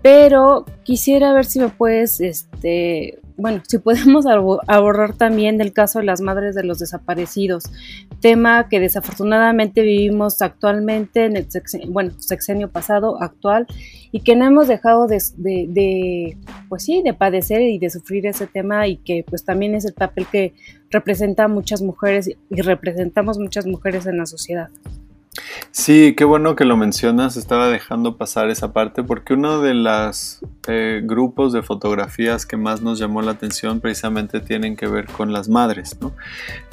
[0.02, 4.26] pero quisiera ver si me puedes este, bueno, si podemos
[4.66, 7.64] abordar también del caso de las madres de los desaparecidos,
[8.20, 13.66] tema que desafortunadamente vivimos actualmente en el sexenio, bueno, sexenio pasado, actual,
[14.11, 16.36] y que no hemos dejado de,
[16.68, 19.95] pues sí, de padecer y de sufrir ese tema y que pues también es el
[19.95, 20.55] papel que
[20.91, 24.68] representa a muchas mujeres y representamos muchas mujeres en la sociedad.
[25.70, 27.36] Sí, qué bueno que lo mencionas.
[27.36, 32.82] Estaba dejando pasar esa parte porque uno de los eh, grupos de fotografías que más
[32.82, 36.12] nos llamó la atención precisamente tienen que ver con las madres, ¿no?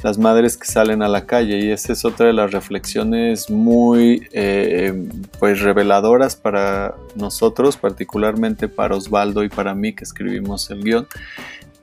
[0.04, 4.28] Las madres que salen a la calle y esa es otra de las reflexiones muy,
[4.32, 5.08] eh,
[5.40, 11.08] pues, reveladoras para nosotros, particularmente para Osvaldo y para mí que escribimos el guion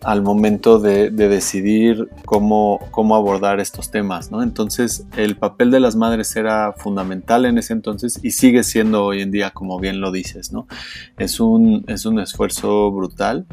[0.05, 4.43] al momento de, decidir cómo, cómo, abordar estos temas, ¿no?
[4.43, 9.23] Entonces, el papel de las madres era fundamental en ese entonces y sigue siendo hoy
[9.23, 10.67] en día, como bien lo dices, ¿no?
[11.19, 13.47] Es un, es un esfuerzo brutal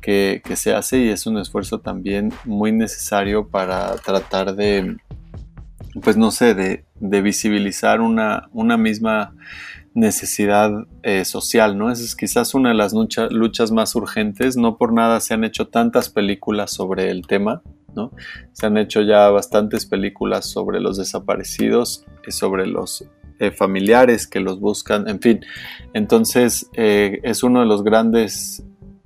[0.00, 4.96] que, se hace y es un esfuerzo también muy necesario para tratar de,
[6.02, 9.34] pues no sé, de, de visibilizar una, una misma
[9.94, 10.72] necesidad
[11.04, 11.90] eh, social, ¿no?
[11.90, 14.56] Esa es quizás una de las luchas más urgentes.
[14.56, 17.62] No por nada se han hecho tantas películas sobre el tema,
[17.94, 18.10] ¿no?
[18.52, 23.04] Se han hecho ya bastantes películas sobre los desaparecidos, eh, sobre los
[23.38, 25.40] eh, familiares que los buscan, en fin.
[25.94, 28.64] Entonces es uno de los grandes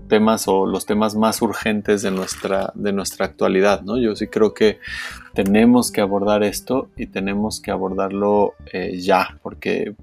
[0.09, 3.99] temas o los temas más urgentes de nuestra, de nuestra actualidad, ¿no?
[3.99, 4.79] Yo sí creo que
[5.35, 8.55] tenemos que abordar esto y tenemos que abordarlo
[8.95, 9.95] ya, porque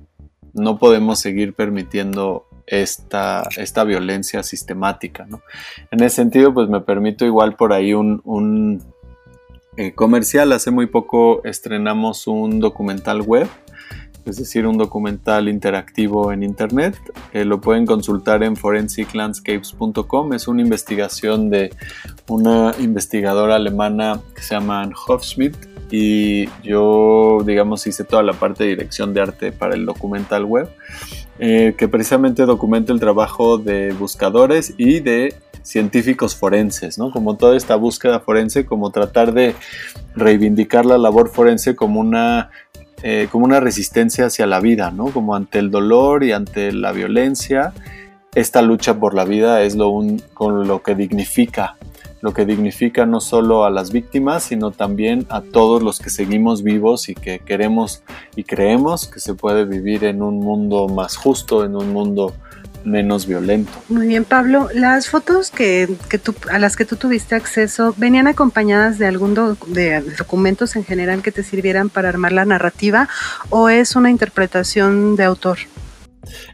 [0.56, 5.26] no podemos seguir permitiendo esta, esta violencia sistemática.
[5.30, 5.41] ¿no?
[5.91, 8.82] En ese sentido, pues me permito igual por ahí un,
[9.78, 10.51] eh, comercial.
[10.53, 13.47] Hace muy poco estrenamos un documental web,
[14.26, 16.95] es decir, un documental interactivo en Internet.
[17.34, 20.34] Eh, lo pueden consultar en forensiclandscapes.com.
[20.34, 21.74] Es una investigación de
[22.28, 28.71] una investigadora alemana que se llama Hofschmidt y yo, digamos, hice toda la parte de
[28.71, 30.69] dirección de arte para el documental web,
[31.39, 37.11] eh, que precisamente documenta el trabajo de buscadores y de científicos forenses, ¿no?
[37.11, 39.55] Como toda esta búsqueda forense, como tratar de
[40.15, 42.51] reivindicar la labor forense como una,
[43.01, 45.05] eh, como una resistencia hacia la vida, ¿no?
[45.05, 47.73] Como ante el dolor y ante la violencia,
[48.36, 51.77] esta lucha por la vida es lo un, con lo que dignifica
[52.26, 56.63] lo que dignifica no solo a las víctimas, sino también a todos los que seguimos
[56.63, 58.01] vivos y que queremos
[58.36, 62.34] y creemos que se puede vivir en un mundo más justo, en un mundo
[62.84, 63.71] menos violento.
[63.89, 64.69] Muy bien, Pablo.
[64.73, 65.88] Las fotos que,
[66.23, 69.36] tú, a las que tú tuviste acceso venían acompañadas de algún
[69.67, 73.07] de documentos en general que te sirvieran para armar la narrativa
[73.51, 75.59] o es una interpretación de autor?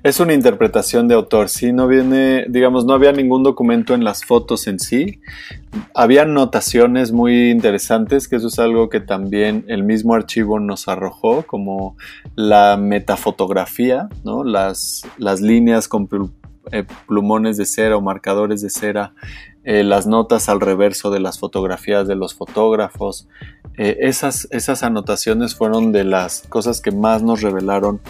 [0.04, 4.26] Es una interpretación de autor, sí, no viene, digamos, no había ningún documento en las
[4.26, 5.20] fotos en sí.
[5.94, 11.44] Había notaciones muy interesantes, que eso es algo que también el mismo archivo nos arrojó,
[11.44, 11.96] como
[12.36, 14.44] la metafotografía, ¿no?
[14.44, 16.08] las, las líneas con
[16.72, 19.14] eh, plumones de cera o marcadores de cera,
[19.64, 23.28] eh, las notas al reverso de las fotografías de los fotógrafos.
[23.78, 28.02] Eh, esas, esas anotaciones fueron de las cosas que más nos revelaron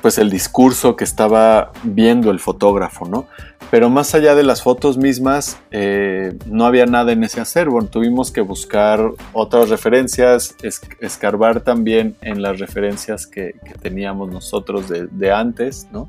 [0.00, 3.26] pues el discurso que estaba viendo el fotógrafo, ¿no?
[3.70, 7.82] Pero más allá de las fotos mismas, eh, no había nada en ese acervo.
[7.84, 10.54] Tuvimos que buscar otras referencias,
[11.00, 16.08] escarbar también en las referencias que, teníamos nosotros de, antes, ¿no?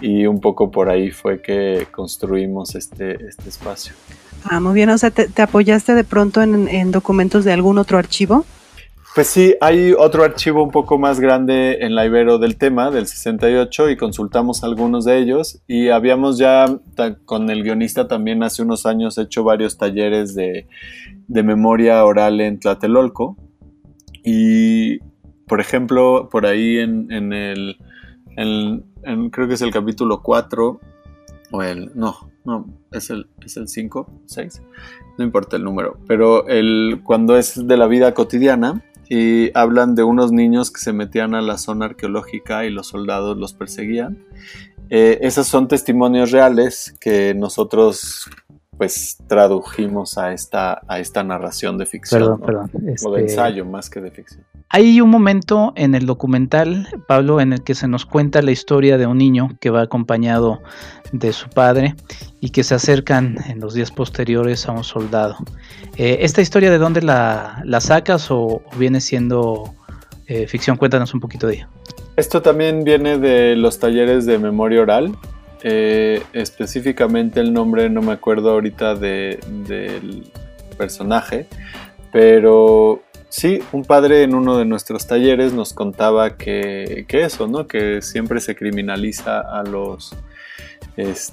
[0.00, 3.94] Y un poco por ahí fue que construimos este, este espacio.
[4.44, 4.90] Ah, muy bien.
[4.90, 8.44] O sea, ¿te, apoyaste de pronto en documentos de algún otro archivo?
[9.14, 13.06] Pues sí, hay otro archivo un poco más grande en la Ibero del tema, del
[13.06, 15.62] 68, y consultamos algunos de ellos.
[15.68, 16.66] Y habíamos ya
[17.24, 20.66] con el guionista también hace unos años hecho varios talleres de,
[21.28, 23.36] memoria oral en Tlatelolco.
[24.24, 24.98] Y,
[25.46, 27.76] por ejemplo, por ahí en, el,
[29.30, 30.80] creo que es el capítulo 4,
[31.52, 34.62] o el, no, no, es el, es el 5, 6,
[35.18, 40.04] no importa el número, pero el, cuando es de la vida cotidiana, y hablan de
[40.04, 44.18] unos niños que se metían a la zona arqueológica y los soldados los perseguían.
[44.90, 48.28] Eh, esos son testimonios reales que nosotros
[48.76, 52.40] pues tradujimos a esta, a esta narración de ficción.
[52.40, 54.44] Perdón, O de este, ensayo más que de ficción.
[54.68, 58.98] Hay un momento en el documental, Pablo, en el que se nos cuenta la historia
[58.98, 60.62] de un niño que va acompañado
[61.12, 61.94] de su padre
[62.40, 65.36] y que se acercan en los días posteriores a un soldado.
[65.96, 69.74] Eh, ¿Esta historia de dónde la, sacas o, viene siendo
[70.26, 70.76] eh, ficción?
[70.76, 71.68] Cuéntanos un poquito de ella.
[72.16, 75.16] Esto también viene de los talleres de memoria oral
[75.66, 80.30] eh, específicamente el nombre no me acuerdo ahorita del
[80.76, 81.46] personaje,
[82.12, 87.66] pero sí, un padre en uno de nuestros talleres nos contaba que, eso, ¿no?
[87.66, 90.14] Que siempre se criminaliza a los,
[90.94, 91.32] pues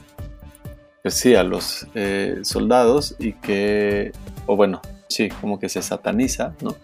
[1.14, 4.14] sí, a los eh, soldados y que,
[4.46, 6.78] o bueno, sí, como que se sataniza, ¿no?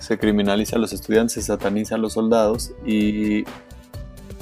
[0.00, 3.44] Se criminaliza a los estudiantes, se sataniza a los soldados y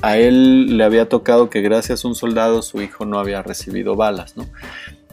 [0.02, 3.96] a él le había tocado que gracias a un soldado su hijo no había recibido
[3.96, 4.46] balas, ¿no?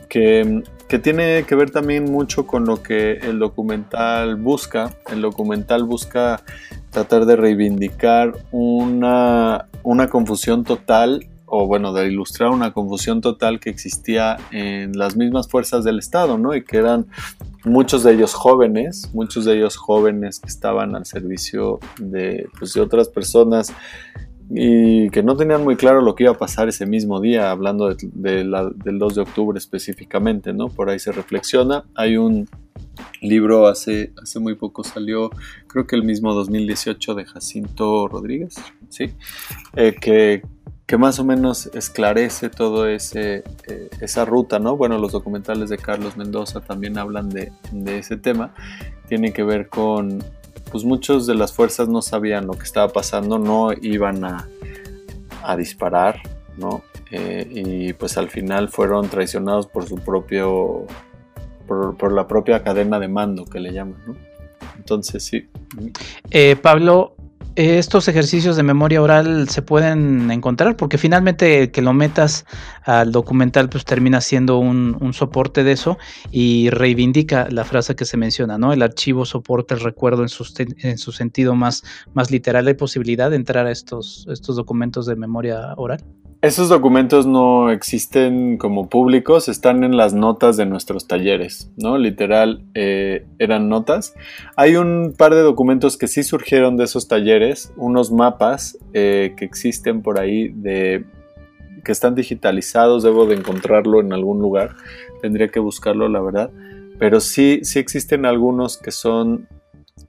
[0.09, 4.95] Que, que, tiene que ver también mucho con lo que el documental busca.
[5.11, 6.41] El documental busca
[6.91, 13.69] tratar de reivindicar una, una confusión total o bueno, de ilustrar una confusión total que
[13.69, 16.55] existía en las mismas fuerzas del Estado, ¿no?
[16.55, 17.07] Y que eran
[17.63, 22.81] muchos de ellos jóvenes, muchos de ellos jóvenes que estaban al servicio de, pues, de
[22.81, 23.71] otras personas
[24.49, 27.95] y que no tenían muy claro lo que iba a pasar ese mismo día, hablando
[27.95, 30.69] del 2 de octubre específicamente, ¿no?
[30.69, 31.83] Por ahí se reflexiona.
[31.95, 32.47] Hay un
[33.21, 35.31] libro hace, hace muy poco salió,
[35.67, 38.55] creo que el mismo 2018 de Jacinto Rodríguez,
[38.89, 39.13] ¿sí?
[39.75, 40.43] Eh, que,
[40.85, 44.77] que más o menos esclarece todo ese, eh, esa ruta, ¿no?
[44.77, 48.53] Bueno, los documentales de Carlos Mendoza también hablan de, de ese tema,
[49.07, 50.23] tiene que ver con,
[50.71, 54.47] pues muchos de las fuerzas no sabían lo que estaba pasando, no iban a,
[55.43, 56.21] a disparar,
[56.57, 56.83] ¿no?
[57.11, 60.85] Eh, y pues al final fueron traicionados por su propio,
[61.67, 64.15] por, por, la propia cadena de mando que le llaman, ¿no?
[64.77, 65.47] Entonces sí.
[66.31, 67.14] Eh, Pablo,
[67.55, 72.45] estos ejercicios de memoria oral se pueden encontrar porque finalmente que lo metas
[72.83, 75.97] al documental pues termina siendo un, un, soporte de eso
[76.31, 78.73] y reivindica la frase que se menciona, ¿no?
[78.73, 81.83] El archivo soporta el recuerdo en su, en su sentido más,
[82.13, 82.67] más literal.
[82.67, 86.03] ¿Hay posibilidad de entrar a estos, estos documentos de memoria oral?
[86.45, 91.97] Esos documentos no existen como públicos, están en las notas de nuestros talleres, ¿no?
[91.97, 94.13] Literal, eh, eran notas.
[94.55, 99.43] Hay un par de documentos que sí surgieron de esos talleres, unos mapas eh, que
[99.43, 101.05] existen por ahí de
[101.83, 104.75] que están digitalizados, debo de encontrarlo en algún lugar,
[105.23, 106.51] tendría que buscarlo, la verdad.
[106.99, 109.47] Pero sí, sí existen algunos que son,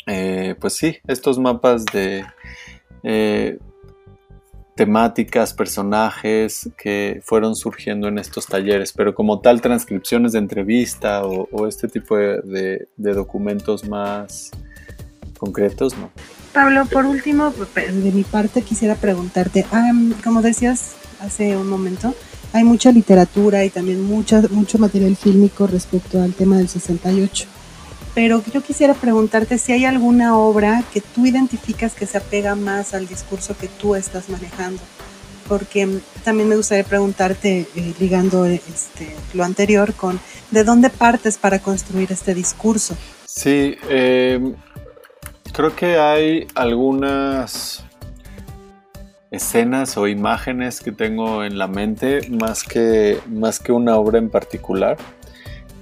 [0.07, 2.26] eh, pues sí, estos mapas de
[4.76, 11.48] temáticas, personajes que fueron surgiendo en estos talleres, pero como tal transcripciones de entrevista o,
[11.50, 14.50] o este tipo de, documentos más
[15.38, 16.10] concretos, ¿no?
[16.52, 22.14] Pablo, por último, de mi parte quisiera preguntarte, um, como decías hace un momento,
[22.52, 27.55] hay mucha literatura y también mucha, mucho material fílmico respecto al tema del 68
[28.16, 32.94] pero yo quisiera preguntarte si hay alguna obra que tú identificas que se apega más
[32.94, 34.80] al discurso que tú estás manejando,
[35.46, 35.86] porque
[36.24, 40.18] también me gustaría preguntarte, eh, ligando este, lo anterior, con
[40.50, 42.96] de dónde partes para construir este discurso.
[43.26, 44.40] Sí, eh,
[45.52, 47.84] creo que hay algunas
[49.30, 54.30] escenas o imágenes que tengo en la mente más que, más que una obra en
[54.30, 54.96] particular.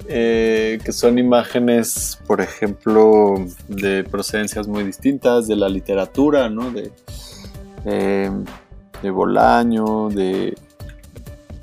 [0.07, 3.37] Eh, que son imágenes, por ejemplo,
[3.69, 6.71] de procedencias muy distintas, de la literatura, ¿no?
[6.71, 6.93] De,
[7.87, 8.31] eh,
[9.03, 10.55] de Bolaño, de,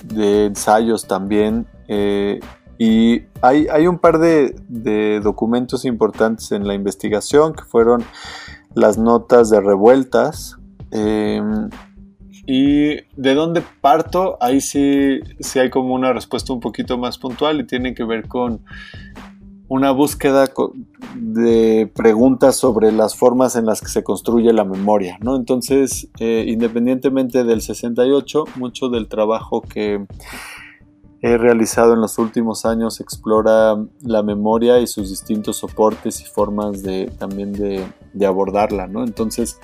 [0.06, 1.68] de, ensayos también.
[1.88, 2.40] Eh,
[2.80, 8.04] y hay, hay, un par de, de, documentos importantes en la investigación que fueron
[8.74, 10.58] las notas de revueltas.
[12.46, 17.60] Y de dónde parto, ahí sí, sí hay como una respuesta un poquito más puntual
[17.60, 18.62] y tiene que ver con
[19.72, 20.52] una búsqueda
[21.16, 25.38] de preguntas sobre las formas en las que se construye la memoria, ¿no?
[25.38, 30.06] Entonces, eh, independientemente del 68, mucho del trabajo que
[31.22, 36.84] he realizado en los últimos años explora la memoria y sus distintos soportes y formas
[36.84, 39.06] de también de, de abordarla, ¿no?
[39.06, 39.58] Entonces,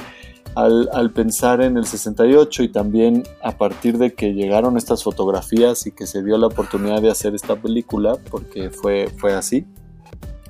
[0.56, 5.91] al, pensar en el 68 y también a partir de que llegaron estas fotografías y
[5.91, 9.66] que se dio la oportunidad de hacer esta película, porque fue, fue así,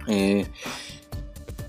[0.08, 0.46] eh,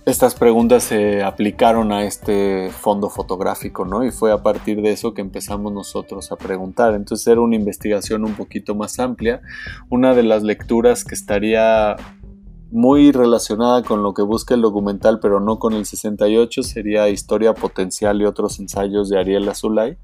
[0.09, 4.05] estas preguntas se aplicaron a este fondo fotográfico, ¿no?
[4.05, 6.95] Y fue a partir de eso que empezamos nosotros a preguntar.
[6.95, 9.43] Entonces era una investigación un poquito más amplia.
[9.91, 11.97] Una de las lecturas que estaría
[12.71, 17.55] muy relacionada con lo que busca el documental, pero no con el 68, sería Historia
[17.55, 19.97] Potencial y otros ensayos de Ariel Azulay,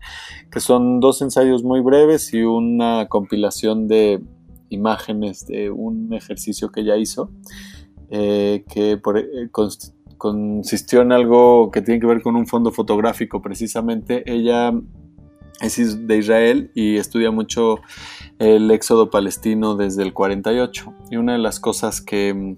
[0.50, 4.22] que son dos ensayos muy breves y una compilación de
[4.70, 7.30] imágenes de un ejercicio que ella hizo,
[8.10, 9.48] eh, que eh,
[10.16, 14.30] consistió en algo que tiene que ver con un fondo fotográfico precisamente.
[14.30, 14.72] Ella
[15.60, 17.78] es de Israel y estudia mucho
[18.38, 20.92] el éxodo palestino desde el 48.
[21.10, 22.56] Y una de las cosas que,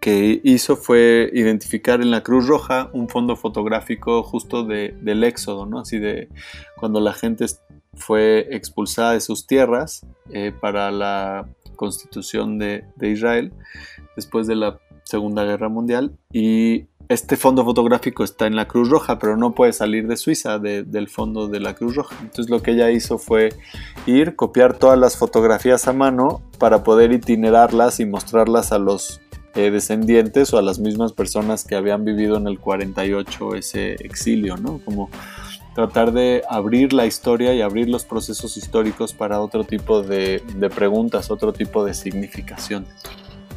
[0.00, 5.66] que hizo fue identificar en la Cruz Roja un fondo fotográfico justo de, del éxodo,
[5.66, 5.80] ¿no?
[5.80, 6.28] Así de
[6.76, 7.46] cuando la gente
[7.94, 13.52] fue expulsada de sus tierras eh, para la constitución de, de, Israel,
[14.16, 19.18] después de la Segunda Guerra Mundial y este fondo fotográfico está en la Cruz Roja,
[19.18, 22.14] pero no puede salir de Suiza, del fondo de la Cruz Roja.
[22.20, 23.54] Entonces lo que ella hizo fue
[24.04, 29.22] ir, copiar todas las fotografías a mano para poder itinerarlas y mostrarlas a los
[29.54, 34.58] eh, descendientes o a las mismas personas que habían vivido en el 48 ese exilio,
[34.58, 34.78] ¿no?
[34.84, 35.08] Como
[35.74, 40.68] tratar de abrir la historia y abrir los procesos históricos para otro tipo de, de
[40.68, 42.84] preguntas, otro tipo de significación.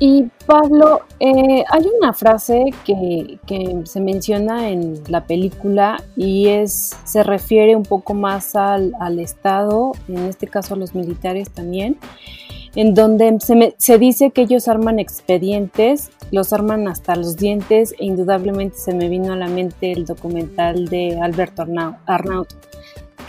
[0.04, 3.38] Y Pablo, eh, hay una frase que,
[3.84, 10.26] se menciona en la película y es se refiere un poco más al, Estado, en
[10.26, 12.00] este caso a los militares también,
[12.74, 18.06] en donde se, se, dice que ellos arman expedientes, los arman hasta los dientes e
[18.06, 21.64] indudablemente se me vino a la mente el documental de Alberto
[22.08, 22.48] Arnaut.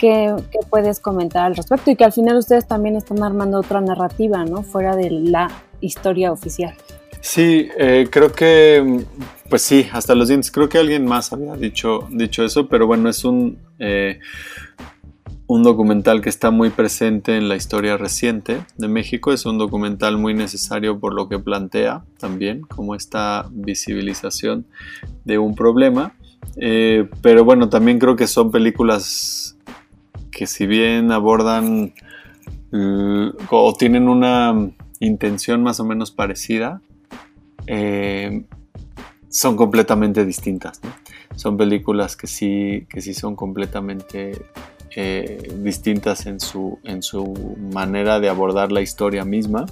[0.03, 1.89] ¿Qué, ¿Qué, puedes comentar al respecto?
[1.89, 4.61] Y que al final ustedes también están armando otra narrativa, ¿no?
[4.61, 5.49] Fuera de la
[5.79, 6.75] historia oficial.
[7.21, 9.05] Sí, eh, creo que,
[9.47, 10.51] pues sí, hasta los dientes.
[10.51, 14.19] Creo que alguien más había dicho, dicho eso, pero bueno, es un, eh,
[15.47, 19.31] un documental que está muy presente en la historia reciente de México.
[19.31, 24.65] Es un documental muy necesario por lo que plantea también, como esta visibilización
[25.23, 26.13] de un problema.
[26.57, 29.52] Eh, pero bueno, también creo que son películas
[30.35, 31.93] que si bien abordan
[33.51, 36.81] o tienen una intención más o menos parecida,
[37.67, 38.43] eh,
[39.29, 40.79] son completamente distintas.
[41.35, 44.45] Son películas que sí, que sí son completamente
[44.95, 49.65] eh, distintas en su, en su manera de abordar la historia misma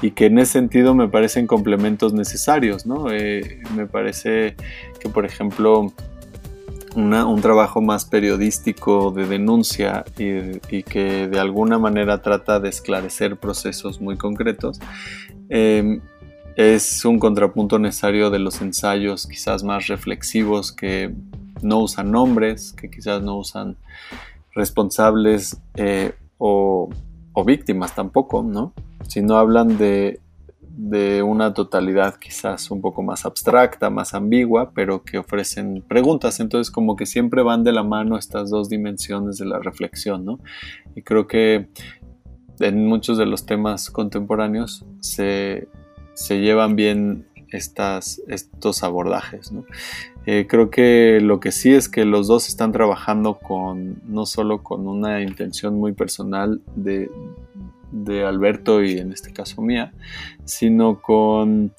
[0.00, 2.86] y que en ese sentido me parecen complementos necesarios.
[2.86, 3.12] ¿no?
[3.12, 4.56] Eh, me parece
[4.98, 5.92] que, por ejemplo,
[6.94, 14.00] un trabajo más periodístico de denuncia y, que de alguna manera trata de esclarecer procesos
[14.00, 14.80] muy concretos,
[15.48, 16.00] em,
[16.56, 21.14] es un contrapunto necesario de los ensayos quizás más reflexivos que
[21.62, 23.76] no usan nombres, que quizás no usan
[24.54, 26.90] responsables eh, o,
[27.32, 28.74] o, víctimas tampoco, ¿no?
[29.08, 30.20] Sino hablan de
[30.76, 36.40] de una totalidad quizás un poco más abstracta, más ambigua, pero que ofrecen preguntas.
[36.40, 40.40] Entonces como que siempre van de la mano estas dos dimensiones de la reflexión, ¿no?
[40.94, 41.68] Y creo que
[42.60, 45.68] en muchos de los temas contemporáneos se,
[46.28, 49.52] llevan bien estas, estos abordajes.
[49.52, 49.64] ¿no?
[50.26, 54.62] Eh, creo que lo que sí es que los dos están trabajando con no solo
[54.62, 57.10] con una intención muy personal de,
[57.92, 59.92] de Alberto y en este caso mía,
[60.44, 61.72] sino con,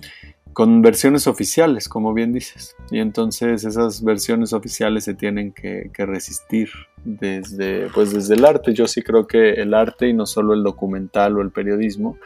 [0.54, 2.76] con versiones oficiales, como bien dices.
[2.92, 6.70] Y entonces esas versiones oficiales se tienen que, resistir
[7.04, 8.74] desde, pues desde el arte.
[8.74, 12.18] Yo sí creo que el arte y no solo el documental o el periodismo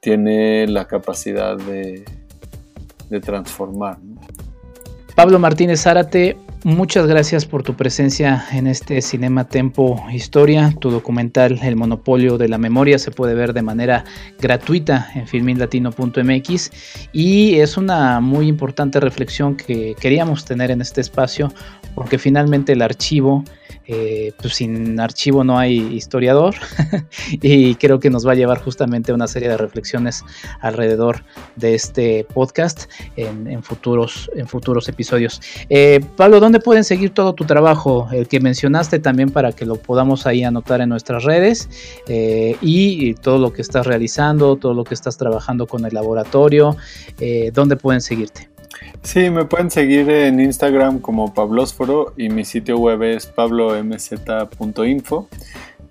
[0.00, 2.04] tiene la capacidad de,
[3.08, 3.98] de transformar.
[5.14, 10.72] Pablo Martínez Zárate, Muchas gracias por tu presencia en este Cinema Tempo Historia.
[10.78, 14.04] Tu documental El Monopolio de la Memoria se puede ver de manera
[14.38, 16.70] gratuita en filminlatino.mx
[17.12, 21.52] y es una muy importante reflexión que queríamos tener en este espacio
[21.96, 23.42] porque finalmente el archivo
[23.86, 26.54] eh, pues sin archivo no hay historiador
[27.30, 30.24] y creo que nos va a llevar justamente a una serie de reflexiones
[30.60, 31.24] alrededor
[31.56, 32.84] de este podcast
[33.16, 35.40] en, futuros, en futuros episodios.
[35.68, 38.08] Eh, Pablo, ¿dónde pueden seguir todo tu trabajo?
[38.12, 41.68] El que mencionaste también para que lo podamos ahí anotar en nuestras redes
[42.06, 46.76] eh, y todo lo que estás realizando, todo lo que estás trabajando con el laboratorio,
[47.52, 48.51] ¿dónde pueden seguirte?
[49.02, 55.28] Sí, me pueden seguir en Instagram como Pablósforo y mi sitio web es pablomz.info.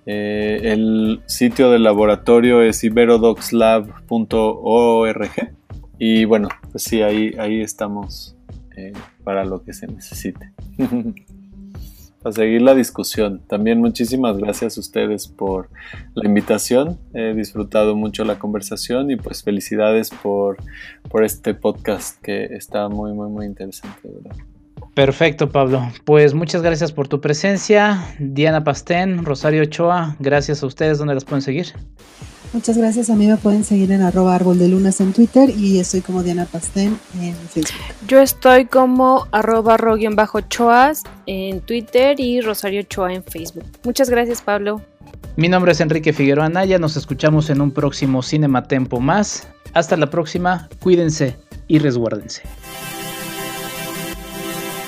[0.06, 5.30] Eh, el sitio del laboratorio es iberodoxlab.org
[5.98, 8.34] y bueno, pues sí, ahí, ahí estamos
[8.76, 10.50] eh, para lo que se necesite.
[12.24, 13.40] a seguir la discusión.
[13.48, 15.68] También muchísimas gracias a ustedes por
[16.14, 16.98] la invitación.
[17.14, 20.56] He disfrutado mucho la conversación y pues felicidades por,
[21.08, 24.08] por este podcast que está muy, muy, muy interesante.
[24.94, 25.90] Perfecto, Pablo.
[26.04, 28.04] Pues muchas gracias por tu presencia.
[28.18, 30.98] Diana Pastén, Rosario Ochoa, gracias a ustedes.
[30.98, 31.72] ¿Dónde las pueden seguir?
[32.52, 33.08] Muchas gracias.
[33.08, 36.22] A mí me pueden seguir en arroba árbol de lunas en Twitter y estoy como
[36.22, 37.80] Diana Pastén en Facebook.
[38.06, 39.78] Yo estoy como arroba
[40.14, 43.64] bajo choas en Twitter y Rosario Choa en Facebook.
[43.84, 44.82] Muchas gracias, Pablo.
[45.36, 46.78] Mi nombre es Enrique Figueroa Anaya.
[46.78, 49.48] Nos escuchamos en un próximo Cinema Tempo más.
[49.72, 50.68] Hasta la próxima.
[50.80, 51.36] Cuídense
[51.68, 52.42] y resguárdense.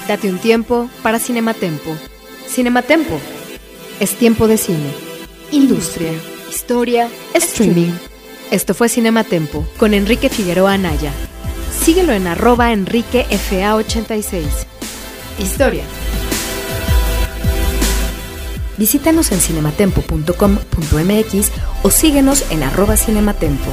[0.06, 1.96] Date un tiempo para Cinematempo.
[2.46, 3.18] Cinematempo.
[4.00, 4.92] Es tiempo de cine.
[5.50, 6.10] Industria
[6.54, 7.92] historia, streaming.
[8.52, 11.10] Esto fue Cinematempo con Enrique Figueroa Anaya.
[11.82, 14.44] Síguelo en arroba enriquefa86.
[15.38, 15.82] Historia.
[18.76, 21.50] Visítanos en cinematempo.com.mx
[21.82, 23.72] o síguenos en arroba cinematempo.